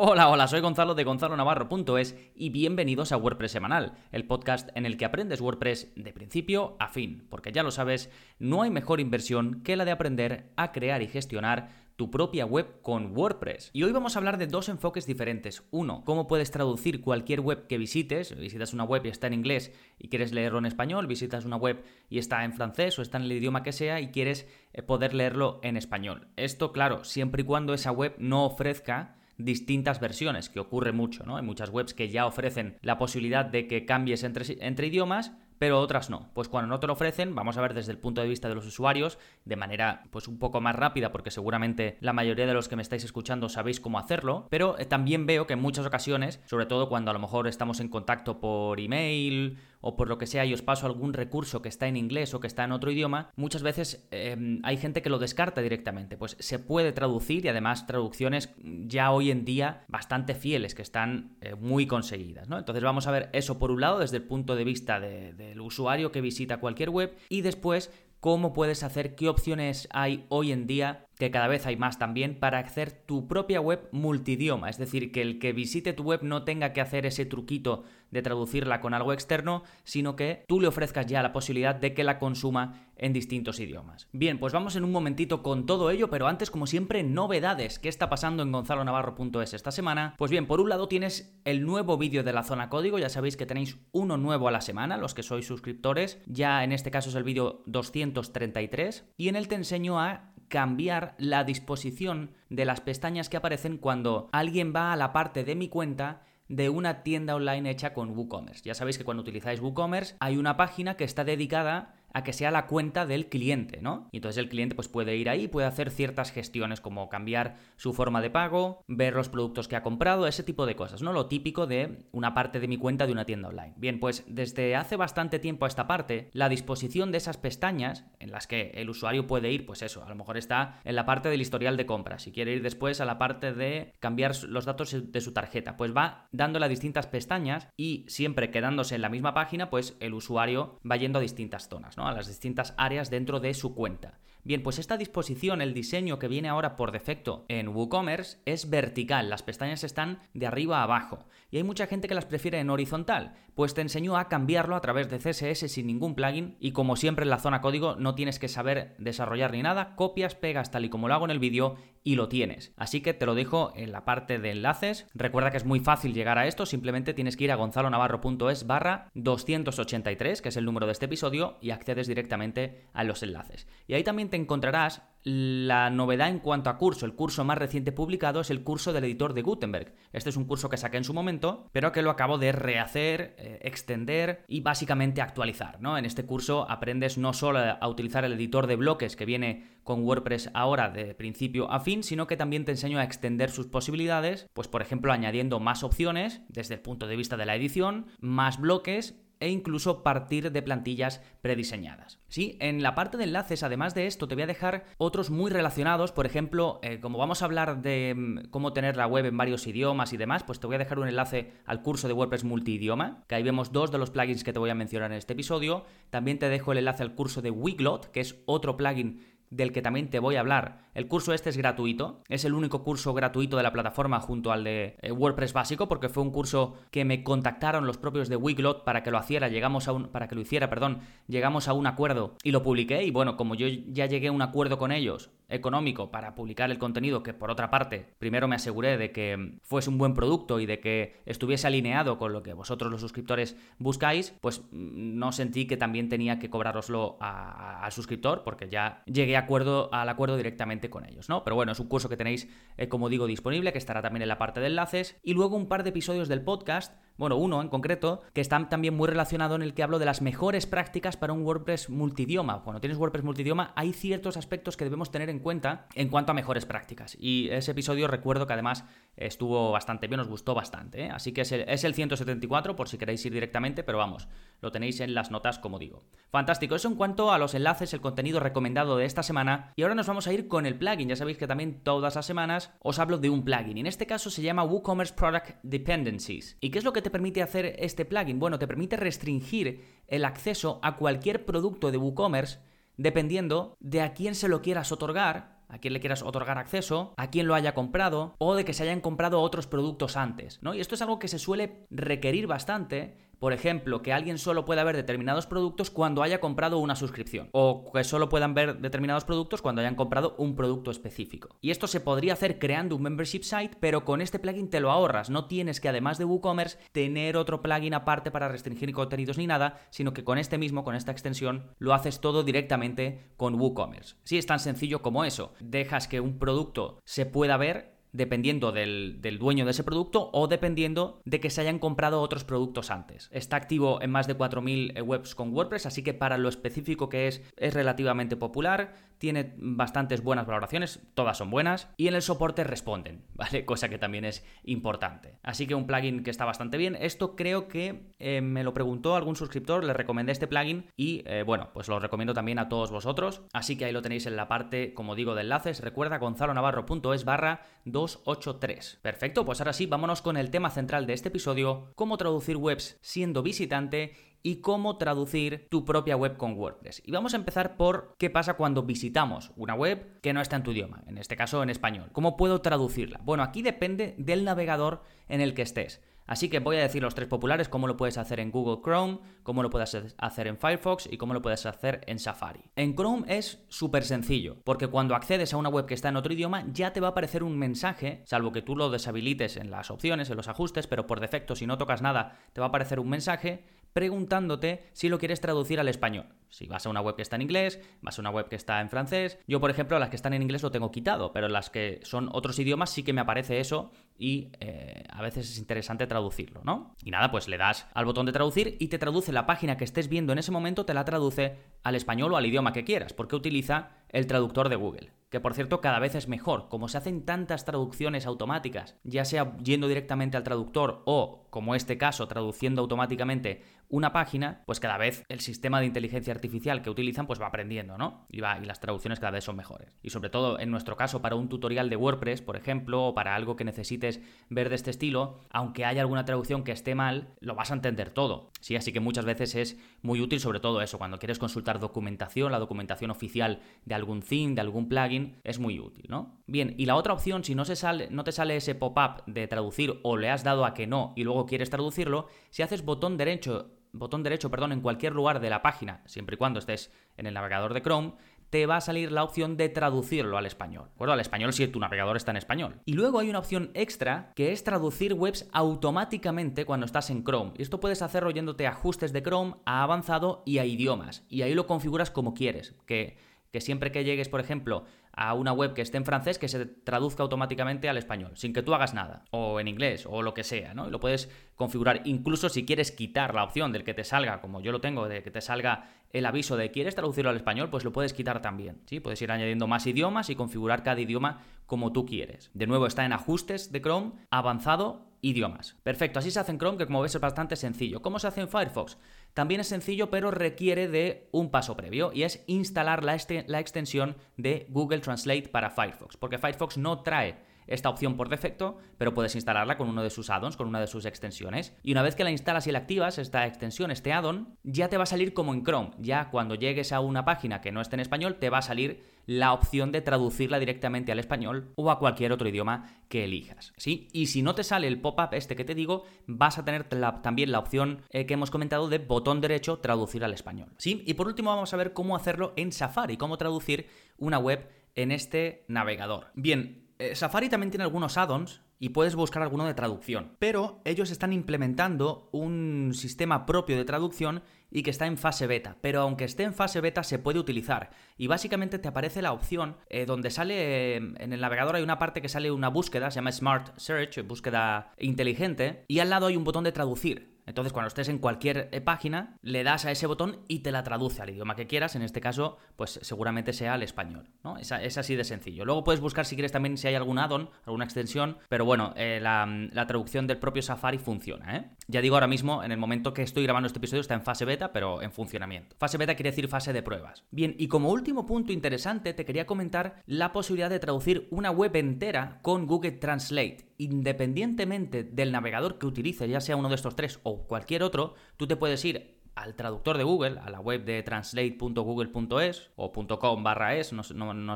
Hola, 0.00 0.28
hola, 0.28 0.46
soy 0.46 0.60
Gonzalo 0.60 0.94
de 0.94 1.02
gonzalonavarro.es 1.02 2.14
y 2.36 2.50
bienvenidos 2.50 3.10
a 3.10 3.16
WordPress 3.16 3.50
Semanal, 3.50 3.94
el 4.12 4.28
podcast 4.28 4.68
en 4.76 4.86
el 4.86 4.96
que 4.96 5.04
aprendes 5.04 5.40
WordPress 5.40 5.92
de 5.96 6.12
principio 6.12 6.76
a 6.78 6.86
fin, 6.86 7.26
porque 7.28 7.50
ya 7.50 7.64
lo 7.64 7.72
sabes, 7.72 8.08
no 8.38 8.62
hay 8.62 8.70
mejor 8.70 9.00
inversión 9.00 9.60
que 9.64 9.74
la 9.74 9.84
de 9.84 9.90
aprender 9.90 10.52
a 10.54 10.70
crear 10.70 11.02
y 11.02 11.08
gestionar 11.08 11.70
tu 11.96 12.12
propia 12.12 12.46
web 12.46 12.80
con 12.80 13.10
WordPress. 13.12 13.70
Y 13.72 13.82
hoy 13.82 13.90
vamos 13.90 14.14
a 14.14 14.20
hablar 14.20 14.38
de 14.38 14.46
dos 14.46 14.68
enfoques 14.68 15.04
diferentes. 15.04 15.64
Uno, 15.72 16.04
cómo 16.04 16.28
puedes 16.28 16.52
traducir 16.52 17.00
cualquier 17.00 17.40
web 17.40 17.66
que 17.66 17.76
visites. 17.76 18.38
Visitas 18.38 18.72
una 18.72 18.84
web 18.84 19.04
y 19.04 19.08
está 19.08 19.26
en 19.26 19.34
inglés 19.34 19.72
y 19.98 20.10
quieres 20.10 20.30
leerlo 20.30 20.60
en 20.60 20.66
español, 20.66 21.08
visitas 21.08 21.44
una 21.44 21.56
web 21.56 21.82
y 22.08 22.18
está 22.18 22.44
en 22.44 22.52
francés 22.52 22.96
o 23.00 23.02
está 23.02 23.16
en 23.18 23.24
el 23.24 23.32
idioma 23.32 23.64
que 23.64 23.72
sea 23.72 24.00
y 24.00 24.12
quieres 24.12 24.46
eh, 24.72 24.82
poder 24.82 25.12
leerlo 25.12 25.58
en 25.64 25.76
español. 25.76 26.28
Esto, 26.36 26.70
claro, 26.70 27.02
siempre 27.02 27.42
y 27.42 27.44
cuando 27.44 27.74
esa 27.74 27.90
web 27.90 28.14
no 28.18 28.46
ofrezca 28.46 29.17
distintas 29.38 30.00
versiones, 30.00 30.48
que 30.48 30.60
ocurre 30.60 30.92
mucho, 30.92 31.24
¿no? 31.24 31.36
Hay 31.36 31.42
muchas 31.42 31.70
webs 31.70 31.94
que 31.94 32.10
ya 32.10 32.26
ofrecen 32.26 32.76
la 32.82 32.98
posibilidad 32.98 33.44
de 33.44 33.66
que 33.66 33.86
cambies 33.86 34.24
entre, 34.24 34.44
entre 34.60 34.88
idiomas, 34.88 35.32
pero 35.58 35.80
otras 35.80 36.10
no. 36.10 36.30
Pues 36.34 36.48
cuando 36.48 36.68
no 36.68 36.80
te 36.80 36.86
lo 36.86 36.92
ofrecen, 36.92 37.34
vamos 37.34 37.56
a 37.56 37.60
ver 37.60 37.74
desde 37.74 37.92
el 37.92 37.98
punto 37.98 38.20
de 38.20 38.28
vista 38.28 38.48
de 38.48 38.54
los 38.54 38.66
usuarios, 38.66 39.18
de 39.44 39.56
manera 39.56 40.04
pues 40.10 40.28
un 40.28 40.38
poco 40.38 40.60
más 40.60 40.74
rápida, 40.74 41.12
porque 41.12 41.30
seguramente 41.30 41.98
la 42.00 42.12
mayoría 42.12 42.46
de 42.46 42.54
los 42.54 42.68
que 42.68 42.76
me 42.76 42.82
estáis 42.82 43.04
escuchando 43.04 43.48
sabéis 43.48 43.80
cómo 43.80 43.98
hacerlo, 43.98 44.46
pero 44.50 44.78
eh, 44.78 44.86
también 44.86 45.26
veo 45.26 45.46
que 45.46 45.54
en 45.54 45.60
muchas 45.60 45.86
ocasiones, 45.86 46.40
sobre 46.46 46.66
todo 46.66 46.88
cuando 46.88 47.10
a 47.10 47.14
lo 47.14 47.20
mejor 47.20 47.48
estamos 47.48 47.80
en 47.80 47.88
contacto 47.88 48.40
por 48.40 48.80
email 48.80 49.58
o 49.80 49.96
por 49.96 50.08
lo 50.08 50.18
que 50.18 50.26
sea 50.26 50.44
y 50.44 50.54
os 50.54 50.62
paso 50.62 50.86
algún 50.86 51.12
recurso 51.12 51.62
que 51.62 51.68
está 51.68 51.86
en 51.86 51.96
inglés 51.96 52.34
o 52.34 52.40
que 52.40 52.46
está 52.46 52.64
en 52.64 52.72
otro 52.72 52.90
idioma, 52.90 53.30
muchas 53.36 53.62
veces 53.62 54.06
em, 54.10 54.60
hay 54.64 54.76
gente 54.76 55.02
que 55.02 55.10
lo 55.10 55.18
descarta 55.18 55.60
directamente. 55.60 56.16
Pues 56.16 56.36
se 56.40 56.58
puede 56.58 56.92
traducir 56.92 57.44
y 57.44 57.48
además 57.48 57.86
traducciones 57.86 58.50
ya 58.62 59.10
hoy 59.10 59.30
en 59.30 59.44
día 59.44 59.84
bastante 59.88 60.34
fieles, 60.34 60.74
que 60.74 60.82
están 60.82 61.36
eh, 61.40 61.54
muy 61.54 61.86
conseguidas. 61.86 62.48
¿no? 62.48 62.58
Entonces 62.58 62.82
vamos 62.82 63.06
a 63.06 63.10
ver 63.10 63.30
eso 63.32 63.58
por 63.58 63.70
un 63.70 63.80
lado 63.80 64.00
desde 64.00 64.16
el 64.16 64.24
punto 64.24 64.56
de 64.56 64.64
vista 64.64 65.00
del 65.00 65.60
usuario 65.60 66.12
que 66.12 66.20
visita 66.20 66.58
cualquier 66.58 66.90
web 66.90 67.16
y 67.28 67.42
después 67.42 67.90
cómo 68.20 68.52
puedes 68.52 68.82
hacer, 68.82 69.14
qué 69.14 69.28
opciones 69.28 69.88
hay 69.92 70.26
hoy 70.28 70.52
en 70.52 70.66
día 70.66 71.07
que 71.18 71.30
cada 71.30 71.48
vez 71.48 71.66
hay 71.66 71.76
más 71.76 71.98
también, 71.98 72.38
para 72.38 72.58
hacer 72.58 72.92
tu 72.92 73.26
propia 73.26 73.60
web 73.60 73.88
multidioma. 73.92 74.70
Es 74.70 74.78
decir, 74.78 75.12
que 75.12 75.22
el 75.22 75.38
que 75.38 75.52
visite 75.52 75.92
tu 75.92 76.04
web 76.04 76.20
no 76.22 76.44
tenga 76.44 76.72
que 76.72 76.80
hacer 76.80 77.06
ese 77.06 77.26
truquito 77.26 77.84
de 78.10 78.22
traducirla 78.22 78.80
con 78.80 78.94
algo 78.94 79.12
externo, 79.12 79.64
sino 79.84 80.16
que 80.16 80.44
tú 80.48 80.60
le 80.60 80.68
ofrezcas 80.68 81.06
ya 81.06 81.22
la 81.22 81.32
posibilidad 81.32 81.74
de 81.74 81.92
que 81.94 82.04
la 82.04 82.18
consuma 82.18 82.88
en 82.96 83.12
distintos 83.12 83.60
idiomas. 83.60 84.08
Bien, 84.12 84.38
pues 84.38 84.52
vamos 84.52 84.76
en 84.76 84.84
un 84.84 84.92
momentito 84.92 85.42
con 85.42 85.66
todo 85.66 85.90
ello, 85.90 86.08
pero 86.08 86.26
antes, 86.26 86.50
como 86.50 86.66
siempre, 86.66 87.02
novedades. 87.02 87.78
¿Qué 87.78 87.88
está 87.88 88.08
pasando 88.08 88.42
en 88.42 88.52
gonzalonavarro.es 88.52 89.54
esta 89.54 89.70
semana? 89.70 90.14
Pues 90.18 90.30
bien, 90.30 90.46
por 90.46 90.60
un 90.60 90.68
lado 90.68 90.88
tienes 90.88 91.38
el 91.44 91.64
nuevo 91.64 91.98
vídeo 91.98 92.22
de 92.22 92.32
la 92.32 92.44
zona 92.44 92.68
código, 92.68 92.98
ya 92.98 93.08
sabéis 93.08 93.36
que 93.36 93.46
tenéis 93.46 93.78
uno 93.92 94.16
nuevo 94.16 94.48
a 94.48 94.52
la 94.52 94.60
semana, 94.60 94.96
los 94.96 95.14
que 95.14 95.22
sois 95.22 95.46
suscriptores, 95.46 96.20
ya 96.26 96.64
en 96.64 96.72
este 96.72 96.90
caso 96.90 97.10
es 97.10 97.14
el 97.14 97.24
vídeo 97.24 97.62
233, 97.66 99.12
y 99.16 99.28
en 99.28 99.36
él 99.36 99.48
te 99.48 99.54
enseño 99.54 100.00
a 100.00 100.32
cambiar 100.48 101.14
la 101.18 101.44
disposición 101.44 102.32
de 102.48 102.64
las 102.64 102.80
pestañas 102.80 103.28
que 103.28 103.36
aparecen 103.36 103.78
cuando 103.78 104.28
alguien 104.32 104.72
va 104.74 104.92
a 104.92 104.96
la 104.96 105.12
parte 105.12 105.44
de 105.44 105.54
mi 105.54 105.68
cuenta 105.68 106.22
de 106.48 106.70
una 106.70 107.02
tienda 107.02 107.34
online 107.34 107.70
hecha 107.70 107.92
con 107.92 108.16
WooCommerce. 108.16 108.62
Ya 108.64 108.74
sabéis 108.74 108.98
que 108.98 109.04
cuando 109.04 109.22
utilizáis 109.22 109.60
WooCommerce 109.60 110.16
hay 110.20 110.36
una 110.36 110.56
página 110.56 110.96
que 110.96 111.04
está 111.04 111.24
dedicada 111.24 111.94
a 112.12 112.24
que 112.24 112.32
sea 112.32 112.50
la 112.50 112.66
cuenta 112.66 113.06
del 113.06 113.28
cliente, 113.28 113.80
¿no? 113.80 114.08
Y 114.12 114.18
entonces 114.18 114.38
el 114.38 114.48
cliente 114.48 114.74
pues 114.74 114.88
puede 114.88 115.16
ir 115.16 115.28
ahí, 115.28 115.48
puede 115.48 115.66
hacer 115.66 115.90
ciertas 115.90 116.32
gestiones 116.32 116.80
como 116.80 117.08
cambiar 117.08 117.56
su 117.76 117.92
forma 117.92 118.20
de 118.20 118.30
pago, 118.30 118.82
ver 118.88 119.14
los 119.14 119.28
productos 119.28 119.68
que 119.68 119.76
ha 119.76 119.82
comprado, 119.82 120.26
ese 120.26 120.42
tipo 120.42 120.66
de 120.66 120.76
cosas, 120.76 121.02
¿no? 121.02 121.12
Lo 121.12 121.26
típico 121.26 121.66
de 121.66 122.06
una 122.12 122.34
parte 122.34 122.60
de 122.60 122.68
mi 122.68 122.76
cuenta 122.76 123.06
de 123.06 123.12
una 123.12 123.24
tienda 123.24 123.48
online. 123.48 123.74
Bien, 123.76 124.00
pues 124.00 124.24
desde 124.26 124.76
hace 124.76 124.96
bastante 124.96 125.38
tiempo 125.38 125.64
a 125.64 125.68
esta 125.68 125.86
parte, 125.86 126.30
la 126.32 126.48
disposición 126.48 127.12
de 127.12 127.18
esas 127.18 127.36
pestañas 127.36 128.06
en 128.18 128.30
las 128.30 128.46
que 128.46 128.72
el 128.74 128.90
usuario 128.90 129.26
puede 129.26 129.52
ir, 129.52 129.66
pues 129.66 129.82
eso, 129.82 130.04
a 130.04 130.08
lo 130.08 130.14
mejor 130.14 130.36
está 130.36 130.80
en 130.84 130.96
la 130.96 131.06
parte 131.06 131.28
del 131.28 131.40
historial 131.40 131.76
de 131.76 131.86
compras, 131.86 132.22
si 132.22 132.32
quiere 132.32 132.52
ir 132.52 132.62
después 132.62 133.00
a 133.00 133.04
la 133.04 133.18
parte 133.18 133.52
de 133.52 133.94
cambiar 134.00 134.32
los 134.44 134.64
datos 134.64 135.12
de 135.12 135.20
su 135.20 135.32
tarjeta, 135.32 135.76
pues 135.76 135.96
va 135.96 136.28
dándole 136.32 136.66
a 136.66 136.68
distintas 136.68 137.06
pestañas 137.06 137.68
y 137.76 138.04
siempre 138.08 138.50
quedándose 138.50 138.94
en 138.94 139.02
la 139.02 139.08
misma 139.08 139.34
página, 139.34 139.70
pues 139.70 139.96
el 140.00 140.14
usuario 140.14 140.78
va 140.88 140.96
yendo 140.96 141.18
a 141.18 141.22
distintas 141.22 141.68
zonas 141.68 141.97
a 142.06 142.12
las 142.12 142.28
distintas 142.28 142.74
áreas 142.76 143.10
dentro 143.10 143.40
de 143.40 143.54
su 143.54 143.74
cuenta. 143.74 144.18
Bien, 144.48 144.62
pues 144.62 144.78
esta 144.78 144.96
disposición, 144.96 145.60
el 145.60 145.74
diseño 145.74 146.18
que 146.18 146.26
viene 146.26 146.48
ahora 146.48 146.74
por 146.74 146.90
defecto 146.90 147.44
en 147.48 147.68
WooCommerce 147.68 148.38
es 148.46 148.70
vertical, 148.70 149.28
las 149.28 149.42
pestañas 149.42 149.84
están 149.84 150.20
de 150.32 150.46
arriba 150.46 150.78
a 150.78 150.84
abajo 150.84 151.26
y 151.50 151.58
hay 151.58 151.64
mucha 151.64 151.86
gente 151.86 152.08
que 152.08 152.14
las 152.14 152.24
prefiere 152.24 152.58
en 152.58 152.70
horizontal, 152.70 153.34
pues 153.54 153.74
te 153.74 153.82
enseño 153.82 154.16
a 154.16 154.30
cambiarlo 154.30 154.74
a 154.74 154.80
través 154.80 155.10
de 155.10 155.18
CSS 155.18 155.70
sin 155.70 155.86
ningún 155.86 156.14
plugin 156.14 156.56
y 156.60 156.72
como 156.72 156.96
siempre 156.96 157.24
en 157.24 157.30
la 157.30 157.40
zona 157.40 157.60
código 157.60 157.96
no 157.96 158.14
tienes 158.14 158.38
que 158.38 158.48
saber 158.48 158.94
desarrollar 158.96 159.52
ni 159.52 159.62
nada, 159.62 159.94
copias, 159.96 160.34
pegas 160.34 160.70
tal 160.70 160.86
y 160.86 160.88
como 160.88 161.08
lo 161.08 161.14
hago 161.14 161.26
en 161.26 161.32
el 161.32 161.40
vídeo 161.40 161.76
y 162.08 162.14
lo 162.14 162.30
tienes. 162.30 162.72
Así 162.78 163.02
que 163.02 163.12
te 163.12 163.26
lo 163.26 163.34
dejo 163.34 163.72
en 163.76 163.92
la 163.92 164.06
parte 164.06 164.38
de 164.38 164.50
enlaces. 164.50 165.06
Recuerda 165.12 165.50
que 165.50 165.58
es 165.58 165.66
muy 165.66 165.80
fácil 165.80 166.14
llegar 166.14 166.38
a 166.38 166.46
esto, 166.46 166.64
simplemente 166.64 167.12
tienes 167.12 167.36
que 167.36 167.44
ir 167.44 167.52
a 167.52 167.56
gonzalonavarro.es 167.56 168.66
barra 168.66 169.10
283, 169.12 170.40
que 170.40 170.48
es 170.48 170.56
el 170.56 170.64
número 170.64 170.86
de 170.86 170.92
este 170.92 171.04
episodio, 171.04 171.58
y 171.60 171.70
accedes 171.70 172.06
directamente 172.06 172.86
a 172.94 173.04
los 173.04 173.22
enlaces. 173.22 173.66
Y 173.86 173.92
ahí 173.92 174.04
también 174.04 174.30
te 174.30 174.37
encontrarás 174.38 175.02
la 175.24 175.90
novedad 175.90 176.28
en 176.28 176.38
cuanto 176.38 176.70
a 176.70 176.78
curso. 176.78 177.04
El 177.04 177.14
curso 177.14 177.44
más 177.44 177.58
reciente 177.58 177.92
publicado 177.92 178.40
es 178.40 178.50
el 178.50 178.62
curso 178.62 178.92
del 178.92 179.04
editor 179.04 179.34
de 179.34 179.42
Gutenberg. 179.42 179.94
Este 180.12 180.30
es 180.30 180.36
un 180.36 180.46
curso 180.46 180.68
que 180.68 180.76
saqué 180.76 180.96
en 180.96 181.04
su 181.04 181.12
momento, 181.12 181.68
pero 181.72 181.92
que 181.92 182.02
lo 182.02 182.10
acabo 182.10 182.38
de 182.38 182.52
rehacer, 182.52 183.34
eh, 183.38 183.58
extender 183.62 184.44
y 184.48 184.60
básicamente 184.60 185.20
actualizar. 185.20 185.80
¿no? 185.80 185.98
En 185.98 186.04
este 186.04 186.24
curso 186.24 186.70
aprendes 186.70 187.18
no 187.18 187.32
solo 187.32 187.58
a 187.58 187.88
utilizar 187.88 188.24
el 188.24 188.32
editor 188.32 188.66
de 188.66 188.76
bloques 188.76 189.16
que 189.16 189.26
viene 189.26 189.78
con 189.82 190.02
WordPress 190.04 190.50
ahora 190.54 190.90
de 190.90 191.14
principio 191.14 191.70
a 191.70 191.80
fin, 191.80 192.02
sino 192.02 192.26
que 192.26 192.36
también 192.36 192.64
te 192.64 192.72
enseño 192.72 192.98
a 192.98 193.04
extender 193.04 193.50
sus 193.50 193.66
posibilidades, 193.66 194.46
pues 194.52 194.68
por 194.68 194.82
ejemplo 194.82 195.12
añadiendo 195.12 195.60
más 195.60 195.82
opciones 195.82 196.42
desde 196.48 196.74
el 196.74 196.80
punto 196.80 197.06
de 197.06 197.16
vista 197.16 197.36
de 197.36 197.46
la 197.46 197.56
edición, 197.56 198.06
más 198.20 198.60
bloques 198.60 199.14
e 199.40 199.48
incluso 199.50 200.02
partir 200.02 200.52
de 200.52 200.62
plantillas 200.62 201.22
prediseñadas. 201.40 202.20
Sí, 202.28 202.56
en 202.60 202.82
la 202.82 202.94
parte 202.94 203.16
de 203.16 203.24
enlaces, 203.24 203.62
además 203.62 203.94
de 203.94 204.06
esto, 204.06 204.28
te 204.28 204.34
voy 204.34 204.42
a 204.42 204.48
dejar 204.48 204.84
otros 204.98 205.30
muy 205.30 205.50
relacionados, 205.50 206.12
por 206.12 206.26
ejemplo, 206.26 206.80
eh, 206.82 207.00
como 207.00 207.18
vamos 207.18 207.42
a 207.42 207.44
hablar 207.44 207.82
de 207.82 208.14
mm, 208.16 208.50
cómo 208.50 208.72
tener 208.72 208.96
la 208.96 209.06
web 209.06 209.26
en 209.26 209.36
varios 209.36 209.66
idiomas 209.66 210.12
y 210.12 210.16
demás, 210.16 210.42
pues 210.44 210.60
te 210.60 210.66
voy 210.66 210.76
a 210.76 210.80
dejar 210.80 210.98
un 210.98 211.08
enlace 211.08 211.52
al 211.64 211.82
curso 211.82 212.08
de 212.08 212.14
WordPress 212.14 212.44
multidioma, 212.44 213.24
que 213.28 213.34
ahí 213.34 213.42
vemos 213.42 213.72
dos 213.72 213.90
de 213.90 213.98
los 213.98 214.10
plugins 214.10 214.44
que 214.44 214.52
te 214.52 214.58
voy 214.58 214.70
a 214.70 214.74
mencionar 214.74 215.10
en 215.12 215.18
este 215.18 215.32
episodio. 215.32 215.84
También 216.10 216.38
te 216.38 216.48
dejo 216.48 216.72
el 216.72 216.78
enlace 216.78 217.02
al 217.02 217.14
curso 217.14 217.42
de 217.42 217.50
Wiglot, 217.50 218.10
que 218.10 218.20
es 218.20 218.42
otro 218.46 218.76
plugin 218.76 219.37
del 219.50 219.72
que 219.72 219.82
también 219.82 220.10
te 220.10 220.18
voy 220.18 220.36
a 220.36 220.40
hablar. 220.40 220.88
El 220.94 221.08
curso 221.08 221.32
este 221.32 221.50
es 221.50 221.56
gratuito, 221.56 222.22
es 222.28 222.44
el 222.44 222.54
único 222.54 222.82
curso 222.82 223.14
gratuito 223.14 223.56
de 223.56 223.62
la 223.62 223.72
plataforma 223.72 224.20
junto 224.20 224.52
al 224.52 224.64
de 224.64 224.96
eh, 225.00 225.12
WordPress 225.12 225.52
básico, 225.52 225.88
porque 225.88 226.08
fue 226.08 226.22
un 226.22 226.30
curso 226.30 226.74
que 226.90 227.04
me 227.04 227.22
contactaron 227.22 227.86
los 227.86 227.98
propios 227.98 228.28
de 228.28 228.36
Wiglot 228.36 228.84
para 228.84 229.02
que 229.02 229.10
lo 229.10 229.18
hiciera, 229.18 229.48
llegamos 229.48 229.88
a 229.88 229.92
un, 229.92 230.08
para 230.08 230.28
que 230.28 230.34
lo 230.34 230.40
hiciera, 230.40 230.68
perdón, 230.68 231.00
llegamos 231.26 231.68
a 231.68 231.72
un 231.72 231.86
acuerdo 231.86 232.34
y 232.42 232.50
lo 232.50 232.62
publiqué. 232.62 233.04
Y 233.04 233.10
bueno, 233.10 233.36
como 233.36 233.54
yo 233.54 233.66
ya 233.68 234.06
llegué 234.06 234.28
a 234.28 234.32
un 234.32 234.42
acuerdo 234.42 234.78
con 234.78 234.92
ellos 234.92 235.30
económico 235.48 236.10
para 236.10 236.34
publicar 236.34 236.70
el 236.70 236.78
contenido, 236.78 237.22
que 237.22 237.34
por 237.34 237.50
otra 237.50 237.70
parte, 237.70 238.06
primero 238.18 238.48
me 238.48 238.56
aseguré 238.56 238.98
de 238.98 239.12
que 239.12 239.58
fuese 239.62 239.90
un 239.90 239.98
buen 239.98 240.14
producto 240.14 240.60
y 240.60 240.66
de 240.66 240.80
que 240.80 241.22
estuviese 241.26 241.66
alineado 241.66 242.18
con 242.18 242.32
lo 242.32 242.42
que 242.42 242.52
vosotros 242.52 242.90
los 242.90 243.00
suscriptores 243.00 243.56
buscáis, 243.78 244.34
pues 244.40 244.60
mm, 244.70 245.18
no 245.18 245.32
sentí 245.32 245.66
que 245.66 245.76
también 245.76 246.08
tenía 246.08 246.38
que 246.38 246.50
cobraroslo 246.50 247.16
al 247.20 247.92
suscriptor, 247.92 248.42
porque 248.44 248.68
ya 248.68 249.02
llegué 249.06 249.36
acuerdo, 249.36 249.88
al 249.92 250.08
acuerdo 250.08 250.36
directamente 250.36 250.90
con 250.90 251.06
ellos, 251.06 251.28
¿no? 251.28 251.44
Pero 251.44 251.56
bueno, 251.56 251.72
es 251.72 251.80
un 251.80 251.88
curso 251.88 252.08
que 252.08 252.16
tenéis, 252.16 252.48
eh, 252.76 252.88
como 252.88 253.08
digo, 253.08 253.26
disponible, 253.26 253.72
que 253.72 253.78
estará 253.78 254.02
también 254.02 254.22
en 254.22 254.28
la 254.28 254.38
parte 254.38 254.60
de 254.60 254.66
enlaces. 254.66 255.18
Y 255.22 255.34
luego 255.34 255.56
un 255.56 255.68
par 255.68 255.82
de 255.82 255.90
episodios 255.90 256.28
del 256.28 256.42
podcast 256.42 256.94
bueno, 257.18 257.36
uno 257.36 257.60
en 257.60 257.68
concreto, 257.68 258.22
que 258.32 258.40
está 258.40 258.68
también 258.68 258.96
muy 258.96 259.08
relacionado 259.08 259.56
en 259.56 259.62
el 259.62 259.74
que 259.74 259.82
hablo 259.82 259.98
de 259.98 260.04
las 260.04 260.22
mejores 260.22 260.66
prácticas 260.66 261.16
para 261.16 261.32
un 261.32 261.42
WordPress 261.42 261.90
multidioma. 261.90 262.62
Cuando 262.62 262.80
tienes 262.80 262.96
WordPress 262.96 263.24
multidioma 263.24 263.72
hay 263.74 263.92
ciertos 263.92 264.36
aspectos 264.36 264.76
que 264.76 264.84
debemos 264.84 265.10
tener 265.10 265.28
en 265.28 265.37
en 265.38 265.42
cuenta 265.42 265.86
en 265.94 266.08
cuanto 266.08 266.32
a 266.32 266.34
mejores 266.34 266.66
prácticas. 266.66 267.16
Y 267.18 267.48
ese 267.50 267.70
episodio 267.70 268.08
recuerdo 268.08 268.46
que 268.46 268.52
además 268.52 268.84
estuvo 269.16 269.72
bastante 269.72 270.06
bien, 270.06 270.20
os 270.20 270.28
gustó 270.28 270.54
bastante. 270.54 271.04
¿eh? 271.04 271.10
Así 271.10 271.32
que 271.32 271.42
es 271.42 271.52
el, 271.52 271.62
es 271.62 271.84
el 271.84 271.94
174 271.94 272.76
por 272.76 272.88
si 272.88 272.98
queréis 272.98 273.24
ir 273.24 273.32
directamente, 273.32 273.82
pero 273.82 273.98
vamos, 273.98 274.28
lo 274.60 274.70
tenéis 274.70 275.00
en 275.00 275.14
las 275.14 275.30
notas 275.30 275.58
como 275.58 275.78
digo. 275.78 276.04
Fantástico, 276.30 276.74
eso 276.74 276.88
en 276.88 276.96
cuanto 276.96 277.32
a 277.32 277.38
los 277.38 277.54
enlaces, 277.54 277.94
el 277.94 278.00
contenido 278.00 278.40
recomendado 278.40 278.96
de 278.96 279.04
esta 279.04 279.22
semana. 279.22 279.72
Y 279.76 279.82
ahora 279.82 279.94
nos 279.94 280.06
vamos 280.06 280.26
a 280.26 280.32
ir 280.32 280.48
con 280.48 280.66
el 280.66 280.76
plugin. 280.76 281.08
Ya 281.08 281.16
sabéis 281.16 281.38
que 281.38 281.46
también 281.46 281.82
todas 281.82 282.14
las 282.16 282.26
semanas 282.26 282.72
os 282.80 282.98
hablo 282.98 283.18
de 283.18 283.30
un 283.30 283.44
plugin. 283.44 283.76
Y 283.76 283.80
en 283.80 283.86
este 283.86 284.06
caso 284.06 284.30
se 284.30 284.42
llama 284.42 284.64
WooCommerce 284.64 285.14
Product 285.14 285.56
Dependencies. 285.62 286.56
¿Y 286.60 286.70
qué 286.70 286.78
es 286.78 286.84
lo 286.84 286.92
que 286.92 287.02
te 287.02 287.10
permite 287.10 287.42
hacer 287.42 287.76
este 287.78 288.04
plugin? 288.04 288.38
Bueno, 288.38 288.58
te 288.58 288.66
permite 288.66 288.96
restringir 288.96 289.84
el 290.06 290.24
acceso 290.24 290.80
a 290.82 290.96
cualquier 290.96 291.44
producto 291.44 291.90
de 291.90 291.98
WooCommerce 291.98 292.58
dependiendo 292.98 293.78
de 293.80 294.02
a 294.02 294.12
quién 294.12 294.34
se 294.34 294.48
lo 294.48 294.60
quieras 294.60 294.92
otorgar 294.92 295.58
a 295.68 295.78
quién 295.78 295.92
le 295.92 296.00
quieras 296.00 296.22
otorgar 296.22 296.58
acceso, 296.58 297.14
a 297.16 297.30
quién 297.30 297.46
lo 297.46 297.54
haya 297.54 297.74
comprado 297.74 298.34
o 298.38 298.54
de 298.54 298.64
que 298.64 298.72
se 298.72 298.82
hayan 298.82 299.00
comprado 299.00 299.40
otros 299.40 299.66
productos 299.66 300.16
antes, 300.16 300.58
¿no? 300.62 300.74
Y 300.74 300.80
esto 300.80 300.94
es 300.94 301.02
algo 301.02 301.18
que 301.18 301.28
se 301.28 301.38
suele 301.38 301.86
requerir 301.90 302.46
bastante 302.46 303.27
por 303.38 303.52
ejemplo, 303.52 304.02
que 304.02 304.12
alguien 304.12 304.38
solo 304.38 304.64
pueda 304.64 304.84
ver 304.84 304.96
determinados 304.96 305.46
productos 305.46 305.90
cuando 305.90 306.22
haya 306.22 306.40
comprado 306.40 306.78
una 306.78 306.96
suscripción. 306.96 307.48
O 307.52 307.90
que 307.92 308.04
solo 308.04 308.28
puedan 308.28 308.54
ver 308.54 308.78
determinados 308.78 309.24
productos 309.24 309.62
cuando 309.62 309.80
hayan 309.80 309.94
comprado 309.94 310.34
un 310.38 310.56
producto 310.56 310.90
específico. 310.90 311.56
Y 311.60 311.70
esto 311.70 311.86
se 311.86 312.00
podría 312.00 312.32
hacer 312.32 312.58
creando 312.58 312.96
un 312.96 313.02
membership 313.02 313.42
site, 313.42 313.76
pero 313.80 314.04
con 314.04 314.20
este 314.20 314.38
plugin 314.38 314.70
te 314.70 314.80
lo 314.80 314.90
ahorras. 314.90 315.30
No 315.30 315.46
tienes 315.46 315.80
que, 315.80 315.88
además 315.88 316.18
de 316.18 316.24
WooCommerce, 316.24 316.78
tener 316.92 317.36
otro 317.36 317.62
plugin 317.62 317.94
aparte 317.94 318.30
para 318.30 318.48
restringir 318.48 318.92
contenidos 318.92 319.38
ni 319.38 319.46
nada, 319.46 319.80
sino 319.90 320.12
que 320.12 320.24
con 320.24 320.38
este 320.38 320.58
mismo, 320.58 320.84
con 320.84 320.94
esta 320.94 321.12
extensión, 321.12 321.74
lo 321.78 321.94
haces 321.94 322.20
todo 322.20 322.42
directamente 322.42 323.32
con 323.36 323.60
WooCommerce. 323.60 324.16
Sí, 324.24 324.38
es 324.38 324.46
tan 324.46 324.60
sencillo 324.60 325.02
como 325.02 325.24
eso. 325.24 325.54
Dejas 325.60 326.08
que 326.08 326.20
un 326.20 326.38
producto 326.38 327.00
se 327.04 327.26
pueda 327.26 327.56
ver 327.56 327.97
dependiendo 328.12 328.72
del, 328.72 329.20
dueño 329.38 329.64
de 329.64 329.70
ese 329.70 329.84
producto 329.84 330.30
o 330.32 330.48
dependiendo 330.48 331.20
de 331.24 331.40
que 331.40 331.50
se 331.50 331.60
hayan 331.60 331.78
comprado 331.78 332.20
otros 332.20 332.44
productos 332.44 332.90
antes. 332.90 333.28
Está 333.32 333.56
activo 333.56 334.00
en 334.02 334.10
más 334.10 334.26
de 334.26 334.36
4.000 334.36 334.92
eh, 334.96 335.02
webs 335.02 335.34
con 335.34 335.52
WordPress, 335.54 335.86
así 335.86 336.02
que 336.02 336.14
para 336.14 336.38
lo 336.38 336.48
específico 336.48 337.08
que 337.08 337.28
es, 337.28 337.42
es 337.56 337.74
relativamente 337.74 338.36
popular, 338.36 338.94
tiene 339.18 339.54
bastantes 339.56 340.22
buenas 340.22 340.46
valoraciones, 340.46 341.00
todas 341.14 341.36
son 341.38 341.50
buenas, 341.50 341.88
y 341.96 342.08
en 342.08 342.14
el 342.14 342.22
soporte 342.22 342.64
responden, 342.64 343.24
¿vale? 343.34 343.64
Cosa 343.64 343.88
que 343.88 343.98
también 343.98 344.24
es 344.24 344.44
importante. 344.64 345.38
Así 345.42 345.66
que 345.66 345.74
un 345.74 345.86
plugin 345.86 346.22
que 346.22 346.30
está 346.30 346.44
bastante 346.44 346.76
bien. 346.76 346.96
Esto 347.00 347.36
creo 347.36 347.68
que 347.68 348.12
eh, 348.18 348.40
me 348.40 348.64
lo 348.64 348.72
preguntó 348.74 349.16
algún 349.16 349.36
suscriptor, 349.36 349.84
le 349.84 349.92
recomendé 349.92 350.32
este 350.32 350.46
plugin 350.46 350.86
y 350.96 351.22
eh, 351.26 351.42
bueno, 351.42 351.70
pues 351.72 351.88
lo 351.88 351.98
recomiendo 351.98 352.34
también 352.34 352.58
a 352.58 352.68
todos 352.68 352.90
vosotros. 352.90 353.42
Así 353.52 353.76
que 353.76 353.84
ahí 353.84 353.92
lo 353.92 354.02
tenéis 354.02 354.26
en 354.26 354.36
la 354.36 354.48
parte, 354.48 354.94
como 354.94 355.14
digo, 355.14 355.34
de 355.34 355.42
enlaces. 355.42 355.80
Recuerda 355.80 356.18
gonzalonavarro.es 356.18 357.24
barra 357.24 357.62
283. 357.98 359.00
Perfecto, 359.02 359.44
pues 359.44 359.60
ahora 359.60 359.72
sí, 359.72 359.86
vámonos 359.86 360.22
con 360.22 360.36
el 360.36 360.50
tema 360.50 360.70
central 360.70 361.06
de 361.06 361.14
este 361.14 361.28
episodio, 361.28 361.90
cómo 361.96 362.16
traducir 362.16 362.56
webs 362.56 362.96
siendo 363.00 363.42
visitante 363.42 364.14
y 364.40 364.60
cómo 364.60 364.98
traducir 364.98 365.66
tu 365.68 365.84
propia 365.84 366.16
web 366.16 366.36
con 366.36 366.56
WordPress. 366.56 367.02
Y 367.04 367.10
vamos 367.10 367.34
a 367.34 367.38
empezar 367.38 367.76
por 367.76 368.14
qué 368.16 368.30
pasa 368.30 368.54
cuando 368.54 368.84
visitamos 368.84 369.50
una 369.56 369.74
web 369.74 370.20
que 370.20 370.32
no 370.32 370.40
está 370.40 370.54
en 370.54 370.62
tu 370.62 370.70
idioma, 370.70 371.02
en 371.08 371.18
este 371.18 371.36
caso 371.36 371.60
en 371.62 371.70
español. 371.70 372.10
¿Cómo 372.12 372.36
puedo 372.36 372.60
traducirla? 372.60 373.20
Bueno, 373.24 373.42
aquí 373.42 373.62
depende 373.62 374.14
del 374.16 374.44
navegador 374.44 375.02
en 375.28 375.40
el 375.40 375.54
que 375.54 375.62
estés. 375.62 376.00
Así 376.28 376.50
que 376.50 376.60
voy 376.60 376.76
a 376.76 376.82
decir 376.82 377.02
los 377.02 377.14
tres 377.14 377.26
populares, 377.26 377.68
cómo 377.68 377.88
lo 377.88 377.96
puedes 377.96 378.18
hacer 378.18 378.38
en 378.38 378.52
Google 378.52 378.82
Chrome, 378.82 379.18
cómo 379.42 379.62
lo 379.62 379.70
puedes 379.70 379.96
hacer 380.18 380.46
en 380.46 380.58
Firefox 380.58 381.08
y 381.10 381.16
cómo 381.16 381.32
lo 381.32 381.42
puedes 381.42 381.64
hacer 381.66 382.02
en 382.06 382.18
Safari. 382.18 382.60
En 382.76 382.94
Chrome 382.94 383.24
es 383.26 383.64
súper 383.68 384.04
sencillo, 384.04 384.58
porque 384.62 384.88
cuando 384.88 385.14
accedes 385.14 385.54
a 385.54 385.56
una 385.56 385.70
web 385.70 385.86
que 385.86 385.94
está 385.94 386.10
en 386.10 386.16
otro 386.16 386.32
idioma 386.32 386.64
ya 386.70 386.92
te 386.92 387.00
va 387.00 387.08
a 387.08 387.10
aparecer 387.10 387.42
un 387.42 387.58
mensaje, 387.58 388.22
salvo 388.26 388.52
que 388.52 388.62
tú 388.62 388.76
lo 388.76 388.90
deshabilites 388.90 389.56
en 389.56 389.70
las 389.70 389.90
opciones, 389.90 390.28
en 390.28 390.36
los 390.36 390.48
ajustes, 390.48 390.86
pero 390.86 391.06
por 391.06 391.18
defecto 391.18 391.56
si 391.56 391.66
no 391.66 391.78
tocas 391.78 392.02
nada 392.02 392.38
te 392.52 392.60
va 392.60 392.66
a 392.66 392.68
aparecer 392.68 393.00
un 393.00 393.08
mensaje 393.08 393.64
preguntándote 393.92 394.84
si 394.92 395.08
lo 395.08 395.18
quieres 395.18 395.40
traducir 395.40 395.80
al 395.80 395.88
español. 395.88 396.26
Si 396.50 396.66
vas 396.66 396.86
a 396.86 396.90
una 396.90 397.00
web 397.00 397.16
que 397.16 397.22
está 397.22 397.36
en 397.36 397.42
inglés, 397.42 397.80
vas 398.00 398.18
a 398.18 398.22
una 398.22 398.30
web 398.30 398.48
que 398.48 398.56
está 398.56 398.80
en 398.80 398.90
francés. 398.90 399.38
Yo, 399.46 399.60
por 399.60 399.70
ejemplo, 399.70 399.98
las 399.98 400.08
que 400.08 400.16
están 400.16 400.34
en 400.34 400.42
inglés 400.42 400.62
lo 400.62 400.70
tengo 400.70 400.90
quitado, 400.90 401.32
pero 401.32 401.48
las 401.48 401.68
que 401.68 402.00
son 402.04 402.28
otros 402.32 402.58
idiomas 402.58 402.90
sí 402.90 403.02
que 403.02 403.12
me 403.12 403.20
aparece 403.20 403.60
eso 403.60 403.90
y 404.18 404.50
eh, 404.60 405.04
a 405.08 405.22
veces 405.22 405.48
es 405.50 405.58
interesante 405.58 406.06
traducirlo, 406.06 406.62
¿no? 406.64 406.94
Y 407.02 407.10
nada, 407.10 407.30
pues 407.30 407.48
le 407.48 407.56
das 407.56 407.86
al 407.94 408.04
botón 408.04 408.26
de 408.26 408.32
traducir 408.32 408.76
y 408.80 408.88
te 408.88 408.98
traduce 408.98 409.32
la 409.32 409.46
página 409.46 409.76
que 409.76 409.84
estés 409.84 410.08
viendo 410.08 410.32
en 410.32 410.38
ese 410.38 410.50
momento, 410.50 410.84
te 410.84 410.94
la 410.94 411.04
traduce 411.04 411.56
al 411.84 411.94
español 411.94 412.32
o 412.32 412.36
al 412.36 412.46
idioma 412.46 412.72
que 412.72 412.84
quieras, 412.84 413.12
porque 413.12 413.36
utiliza 413.36 413.90
el 414.08 414.26
traductor 414.26 414.68
de 414.68 414.76
Google 414.76 415.12
que 415.30 415.40
por 415.40 415.54
cierto 415.54 415.80
cada 415.80 415.98
vez 415.98 416.14
es 416.14 416.28
mejor. 416.28 416.68
Como 416.68 416.88
se 416.88 416.98
hacen 416.98 417.24
tantas 417.24 417.64
traducciones 417.64 418.26
automáticas, 418.26 418.96
ya 419.04 419.24
sea 419.24 419.56
yendo 419.58 419.88
directamente 419.88 420.36
al 420.36 420.42
traductor 420.42 421.02
o, 421.04 421.46
como 421.50 421.74
este 421.74 421.98
caso, 421.98 422.28
traduciendo 422.28 422.80
automáticamente 422.80 423.62
una 423.90 424.12
página, 424.12 424.62
pues 424.66 424.80
cada 424.80 424.98
vez 424.98 425.24
el 425.28 425.40
sistema 425.40 425.80
de 425.80 425.86
inteligencia 425.86 426.32
artificial 426.32 426.82
que 426.82 426.90
utilizan 426.90 427.26
pues 427.26 427.40
va 427.40 427.46
aprendiendo, 427.46 427.96
¿no? 427.96 428.26
Y, 428.28 428.40
va, 428.40 428.58
y 428.62 428.64
las 428.66 428.80
traducciones 428.80 429.18
cada 429.18 429.32
vez 429.32 429.44
son 429.44 429.56
mejores. 429.56 429.92
Y 430.02 430.10
sobre 430.10 430.30
todo 430.30 430.58
en 430.58 430.70
nuestro 430.70 430.96
caso, 430.96 431.22
para 431.22 431.36
un 431.36 431.48
tutorial 431.48 431.88
de 431.88 431.96
WordPress, 431.96 432.42
por 432.42 432.56
ejemplo, 432.56 433.06
o 433.06 433.14
para 433.14 433.34
algo 433.34 433.56
que 433.56 433.64
necesites 433.64 434.20
ver 434.50 434.68
de 434.68 434.74
este 434.74 434.90
estilo, 434.90 435.40
aunque 435.50 435.84
haya 435.84 436.02
alguna 436.02 436.24
traducción 436.24 436.64
que 436.64 436.72
esté 436.72 436.94
mal, 436.94 437.34
lo 437.40 437.54
vas 437.54 437.70
a 437.70 437.74
entender 437.74 438.10
todo. 438.10 438.50
Sí, 438.60 438.76
así 438.76 438.92
que 438.92 439.00
muchas 439.00 439.24
veces 439.24 439.54
es 439.54 439.78
muy 440.02 440.20
útil 440.20 440.40
sobre 440.40 440.60
todo 440.60 440.82
eso, 440.82 440.98
cuando 440.98 441.18
quieres 441.18 441.38
consultar 441.38 441.78
documentación, 441.78 442.52
la 442.52 442.58
documentación 442.58 443.10
oficial 443.10 443.60
de 443.84 443.94
algún 443.94 444.20
theme, 444.20 444.54
de 444.54 444.60
algún 444.60 444.88
plugin, 444.88 445.40
es 445.44 445.58
muy 445.58 445.80
útil, 445.80 446.06
¿no? 446.08 446.38
Bien, 446.46 446.74
y 446.76 446.86
la 446.86 446.96
otra 446.96 447.12
opción, 447.12 447.44
si 447.44 447.54
no, 447.54 447.64
se 447.64 447.76
sale, 447.76 448.08
no 448.10 448.24
te 448.24 448.32
sale 448.32 448.56
ese 448.56 448.74
pop-up 448.74 449.22
de 449.26 449.46
traducir 449.48 450.00
o 450.02 450.16
le 450.16 450.30
has 450.30 450.44
dado 450.44 450.64
a 450.64 450.74
que 450.74 450.86
no 450.86 451.12
y 451.16 451.24
luego 451.24 451.46
quieres 451.46 451.70
traducirlo, 451.70 452.26
si 452.50 452.62
haces 452.62 452.84
botón 452.84 453.16
derecho 453.16 453.77
botón 453.92 454.22
derecho, 454.22 454.50
perdón, 454.50 454.72
en 454.72 454.80
cualquier 454.80 455.14
lugar 455.14 455.40
de 455.40 455.50
la 455.50 455.62
página, 455.62 456.02
siempre 456.06 456.34
y 456.34 456.38
cuando 456.38 456.58
estés 456.58 456.92
en 457.16 457.26
el 457.26 457.34
navegador 457.34 457.74
de 457.74 457.82
Chrome, 457.82 458.14
te 458.50 458.64
va 458.66 458.76
a 458.76 458.80
salir 458.80 459.12
la 459.12 459.24
opción 459.24 459.56
de 459.56 459.68
traducirlo 459.68 460.38
al 460.38 460.46
español. 460.46 460.88
Bueno, 460.96 461.12
al 461.12 461.20
español 461.20 461.52
si 461.52 461.68
tu 461.68 461.78
navegador 461.80 462.16
está 462.16 462.30
en 462.30 462.38
español. 462.38 462.80
Y 462.86 462.94
luego 462.94 463.18
hay 463.18 463.28
una 463.28 463.40
opción 463.40 463.70
extra 463.74 464.32
que 464.34 464.52
es 464.52 464.64
traducir 464.64 465.12
webs 465.12 465.48
automáticamente 465.52 466.64
cuando 466.64 466.86
estás 466.86 467.10
en 467.10 467.24
Chrome. 467.24 467.52
Y 467.58 467.62
esto 467.62 467.80
puedes 467.80 468.00
hacerlo 468.00 468.30
yéndote 468.30 468.66
a 468.66 468.70
ajustes 468.70 469.12
de 469.12 469.22
Chrome, 469.22 469.56
a 469.66 469.82
avanzado 469.82 470.42
y 470.46 470.58
a 470.58 470.64
idiomas. 470.64 471.24
Y 471.28 471.42
ahí 471.42 471.54
lo 471.54 471.66
configuras 471.66 472.10
como 472.10 472.32
quieres. 472.32 472.74
Que 472.86 473.18
que 473.52 473.60
siempre 473.60 473.92
que 473.92 474.04
llegues, 474.04 474.28
por 474.28 474.40
ejemplo, 474.40 474.84
a 475.20 475.34
una 475.34 475.52
web 475.52 475.74
que 475.74 475.82
esté 475.82 475.96
en 475.96 476.04
francés, 476.04 476.38
que 476.38 476.46
se 476.46 476.64
traduzca 476.64 477.24
automáticamente 477.24 477.88
al 477.88 477.98
español, 477.98 478.30
sin 478.34 478.52
que 478.52 478.62
tú 478.62 478.72
hagas 478.72 478.94
nada, 478.94 479.24
o 479.32 479.58
en 479.58 479.66
inglés, 479.66 480.06
o 480.08 480.22
lo 480.22 480.32
que 480.32 480.44
sea, 480.44 480.74
¿no? 480.74 480.86
Y 480.86 480.92
lo 480.92 481.00
puedes 481.00 481.28
configurar, 481.56 482.02
incluso 482.04 482.48
si 482.48 482.64
quieres 482.64 482.92
quitar 482.92 483.34
la 483.34 483.42
opción 483.42 483.72
del 483.72 483.82
que 483.82 483.94
te 483.94 484.04
salga, 484.04 484.40
como 484.40 484.60
yo 484.60 484.70
lo 484.70 484.80
tengo, 484.80 485.08
de 485.08 485.24
que 485.24 485.32
te 485.32 485.40
salga 485.40 485.90
el 486.12 486.24
aviso 486.24 486.56
de 486.56 486.70
quieres 486.70 486.94
traducirlo 486.94 487.30
al 487.30 487.36
español, 487.36 487.68
pues 487.68 487.82
lo 487.82 487.92
puedes 487.92 488.12
quitar 488.12 488.40
también, 488.40 488.80
¿sí? 488.86 489.00
Puedes 489.00 489.20
ir 489.20 489.32
añadiendo 489.32 489.66
más 489.66 489.88
idiomas 489.88 490.30
y 490.30 490.36
configurar 490.36 490.84
cada 490.84 491.00
idioma 491.00 491.42
como 491.66 491.90
tú 491.90 492.06
quieres. 492.06 492.52
De 492.54 492.68
nuevo, 492.68 492.86
está 492.86 493.04
en 493.04 493.12
ajustes 493.12 493.72
de 493.72 493.82
Chrome, 493.82 494.12
avanzado, 494.30 495.07
idiomas. 495.28 495.76
Perfecto, 495.82 496.18
así 496.18 496.30
se 496.30 496.40
hace 496.40 496.52
en 496.52 496.58
Chrome, 496.58 496.78
que 496.78 496.86
como 496.86 497.02
ves 497.02 497.14
es 497.14 497.20
bastante 497.20 497.56
sencillo. 497.56 498.02
¿Cómo 498.02 498.18
se 498.18 498.28
hace 498.28 498.40
en 498.40 498.48
Firefox? 498.48 498.98
También 499.34 499.60
es 499.60 499.68
sencillo, 499.68 500.10
pero 500.10 500.30
requiere 500.30 500.88
de 500.88 501.28
un 501.32 501.50
paso 501.50 501.76
previo 501.76 502.12
y 502.12 502.22
es 502.22 502.44
instalar 502.46 503.04
la, 503.04 503.16
la 503.46 503.60
extensión 503.60 504.16
de 504.36 504.66
Google 504.70 505.00
Translate 505.00 505.48
para 505.48 505.70
Firefox, 505.70 506.16
porque 506.16 506.38
Firefox 506.38 506.78
no 506.78 507.02
trae 507.02 507.47
esta 507.68 507.88
opción 507.88 508.16
por 508.16 508.28
defecto, 508.28 508.78
pero 508.96 509.14
puedes 509.14 509.34
instalarla 509.34 509.76
con 509.76 509.88
uno 509.88 510.02
de 510.02 510.10
sus 510.10 510.30
addons, 510.30 510.56
con 510.56 510.68
una 510.68 510.80
de 510.80 510.86
sus 510.86 511.04
extensiones. 511.04 511.76
Y 511.82 511.92
una 511.92 512.02
vez 512.02 512.16
que 512.16 512.24
la 512.24 512.30
instalas 512.30 512.66
y 512.66 512.72
la 512.72 512.78
activas, 512.78 513.18
esta 513.18 513.46
extensión, 513.46 513.90
este 513.90 514.12
addon, 514.12 514.56
ya 514.62 514.88
te 514.88 514.96
va 514.96 515.04
a 515.04 515.06
salir 515.06 515.34
como 515.34 515.54
en 515.54 515.62
Chrome. 515.64 515.90
Ya 515.98 516.30
cuando 516.30 516.54
llegues 516.54 516.92
a 516.92 517.00
una 517.00 517.24
página 517.24 517.60
que 517.60 517.72
no 517.72 517.80
esté 517.80 517.96
en 517.96 518.00
español, 518.00 518.36
te 518.36 518.50
va 518.50 518.58
a 518.58 518.62
salir 518.62 519.02
la 519.28 519.52
opción 519.52 519.92
de 519.92 520.00
traducirla 520.00 520.58
directamente 520.58 521.12
al 521.12 521.18
español 521.18 521.72
o 521.76 521.90
a 521.90 521.98
cualquier 521.98 522.32
otro 522.32 522.48
idioma 522.48 523.02
que 523.10 523.24
elijas. 523.24 523.74
¿sí? 523.76 524.08
Y 524.12 524.28
si 524.28 524.40
no 524.40 524.54
te 524.54 524.64
sale 524.64 524.86
el 524.86 525.02
pop-up 525.02 525.34
este 525.34 525.54
que 525.54 525.66
te 525.66 525.74
digo, 525.74 526.04
vas 526.26 526.56
a 526.56 526.64
tener 526.64 526.84
también 526.84 527.52
la 527.52 527.58
opción 527.58 528.00
eh, 528.08 528.24
que 528.24 528.34
hemos 528.34 528.50
comentado 528.50 528.88
de 528.88 528.96
botón 528.96 529.42
derecho 529.42 529.80
traducir 529.80 530.24
al 530.24 530.32
español. 530.32 530.72
¿sí? 530.78 531.02
Y 531.06 531.12
por 531.12 531.26
último 531.26 531.50
vamos 531.50 531.74
a 531.74 531.76
ver 531.76 531.92
cómo 531.92 532.16
hacerlo 532.16 532.54
en 532.56 532.72
Safari, 532.72 533.18
cómo 533.18 533.36
traducir 533.36 533.86
una 534.16 534.38
web 534.38 534.66
en 534.94 535.12
este 535.12 535.66
navegador. 535.68 536.28
Bien, 536.34 536.87
eh, 536.98 537.14
Safari 537.14 537.48
también 537.48 537.70
tiene 537.70 537.84
algunos 537.84 538.18
add-ons 538.18 538.60
y 538.80 538.90
puedes 538.90 539.14
buscar 539.14 539.42
alguno 539.42 539.66
de 539.66 539.74
traducción, 539.74 540.36
pero 540.38 540.80
ellos 540.84 541.10
están 541.10 541.32
implementando 541.32 542.28
un 542.32 542.92
sistema 542.92 543.46
propio 543.46 543.76
de 543.76 543.84
traducción 543.84 544.42
y 544.70 544.82
que 544.82 544.90
está 544.90 545.06
en 545.06 545.16
fase 545.16 545.46
beta, 545.46 545.76
pero 545.80 546.00
aunque 546.00 546.24
esté 546.24 546.42
en 546.42 546.54
fase 546.54 546.80
beta 546.80 547.02
se 547.02 547.18
puede 547.18 547.38
utilizar 547.38 547.90
y 548.16 548.26
básicamente 548.26 548.78
te 548.78 548.88
aparece 548.88 549.22
la 549.22 549.32
opción 549.32 549.76
eh, 549.88 550.06
donde 550.06 550.30
sale 550.30 550.96
en 550.96 551.32
el 551.32 551.40
navegador 551.40 551.76
hay 551.76 551.82
una 551.82 551.98
parte 551.98 552.20
que 552.20 552.28
sale 552.28 552.50
una 552.50 552.68
búsqueda, 552.68 553.10
se 553.10 553.16
llama 553.16 553.32
Smart 553.32 553.78
Search, 553.78 554.26
búsqueda 554.26 554.92
inteligente, 554.98 555.84
y 555.88 556.00
al 556.00 556.10
lado 556.10 556.26
hay 556.26 556.36
un 556.36 556.44
botón 556.44 556.64
de 556.64 556.72
traducir. 556.72 557.37
Entonces, 557.48 557.72
cuando 557.72 557.88
estés 557.88 558.08
en 558.08 558.18
cualquier 558.18 558.68
eh, 558.72 558.80
página, 558.80 559.36
le 559.42 559.64
das 559.64 559.84
a 559.84 559.90
ese 559.90 560.06
botón 560.06 560.40
y 560.48 560.60
te 560.60 560.70
la 560.70 560.82
traduce 560.82 561.22
al 561.22 561.30
idioma 561.30 561.56
que 561.56 561.66
quieras. 561.66 561.96
En 561.96 562.02
este 562.02 562.20
caso, 562.20 562.58
pues 562.76 563.00
seguramente 563.02 563.52
sea 563.52 563.74
al 563.74 563.82
español, 563.82 564.28
¿no? 564.44 564.58
Es, 564.58 564.72
así 564.72 565.16
de 565.16 565.24
sencillo. 565.24 565.64
Luego 565.64 565.84
puedes 565.84 566.00
buscar 566.00 566.26
si 566.26 566.36
quieres 566.36 566.52
también 566.52 566.76
si 566.76 566.88
hay 566.88 566.94
algún 566.94 567.18
add-on, 567.18 567.50
alguna 567.64 567.84
extensión, 567.84 568.38
pero 568.48 568.64
bueno, 568.64 568.92
eh, 568.96 569.18
la, 569.20 569.46
la, 569.72 569.86
traducción 569.86 570.26
del 570.26 570.38
propio 570.38 570.62
Safari 570.62 570.98
funciona, 570.98 571.56
¿eh? 571.56 571.70
Ya 571.86 572.00
digo 572.00 572.16
ahora 572.16 572.26
mismo, 572.26 572.62
en 572.62 572.72
el 572.72 572.78
momento 572.78 573.14
que 573.14 573.22
estoy 573.22 573.44
grabando 573.44 573.66
este 573.66 573.78
episodio 573.78 574.02
está 574.02 574.14
en 574.14 574.22
fase 574.22 574.44
beta, 574.44 574.72
pero 574.72 575.00
en 575.02 575.12
funcionamiento. 575.12 575.76
Fase 575.78 575.96
beta 575.96 576.14
quiere 576.14 576.30
decir 576.30 576.48
fase 576.48 576.72
de 576.72 576.82
pruebas. 576.82 577.24
Bien, 577.30 577.54
y 577.58 577.68
como 577.68 577.90
último 577.90 578.26
punto 578.26 578.52
interesante, 578.52 579.14
te 579.14 579.24
quería 579.24 579.46
comentar 579.46 580.02
la 580.06 580.32
posibilidad 580.32 580.70
de 580.70 580.78
traducir 580.78 581.28
una 581.30 581.50
web 581.50 581.74
entera 581.76 582.40
con 582.42 582.66
Google 582.66 582.92
Translate 582.92 583.68
independientemente 583.78 585.04
del 585.04 585.32
navegador 585.32 585.78
que 585.78 585.86
utilices, 585.86 586.28
ya 586.28 586.40
sea 586.40 586.56
uno 586.56 586.68
de 586.68 586.74
estos 586.74 586.96
tres 586.96 587.20
o 587.22 587.37
cualquier 587.46 587.82
otro, 587.82 588.14
tú 588.36 588.46
te 588.46 588.56
puedes 588.56 588.84
ir 588.84 589.18
al 589.38 589.54
traductor 589.54 589.96
de 589.96 590.04
Google, 590.04 590.38
a 590.40 590.50
la 590.50 590.60
web 590.60 590.84
de 590.84 591.02
translate.google.es 591.02 592.70
o 592.76 592.92
.com 592.92 593.42
barra 593.42 593.76
es, 593.76 593.92
no, 593.92 594.02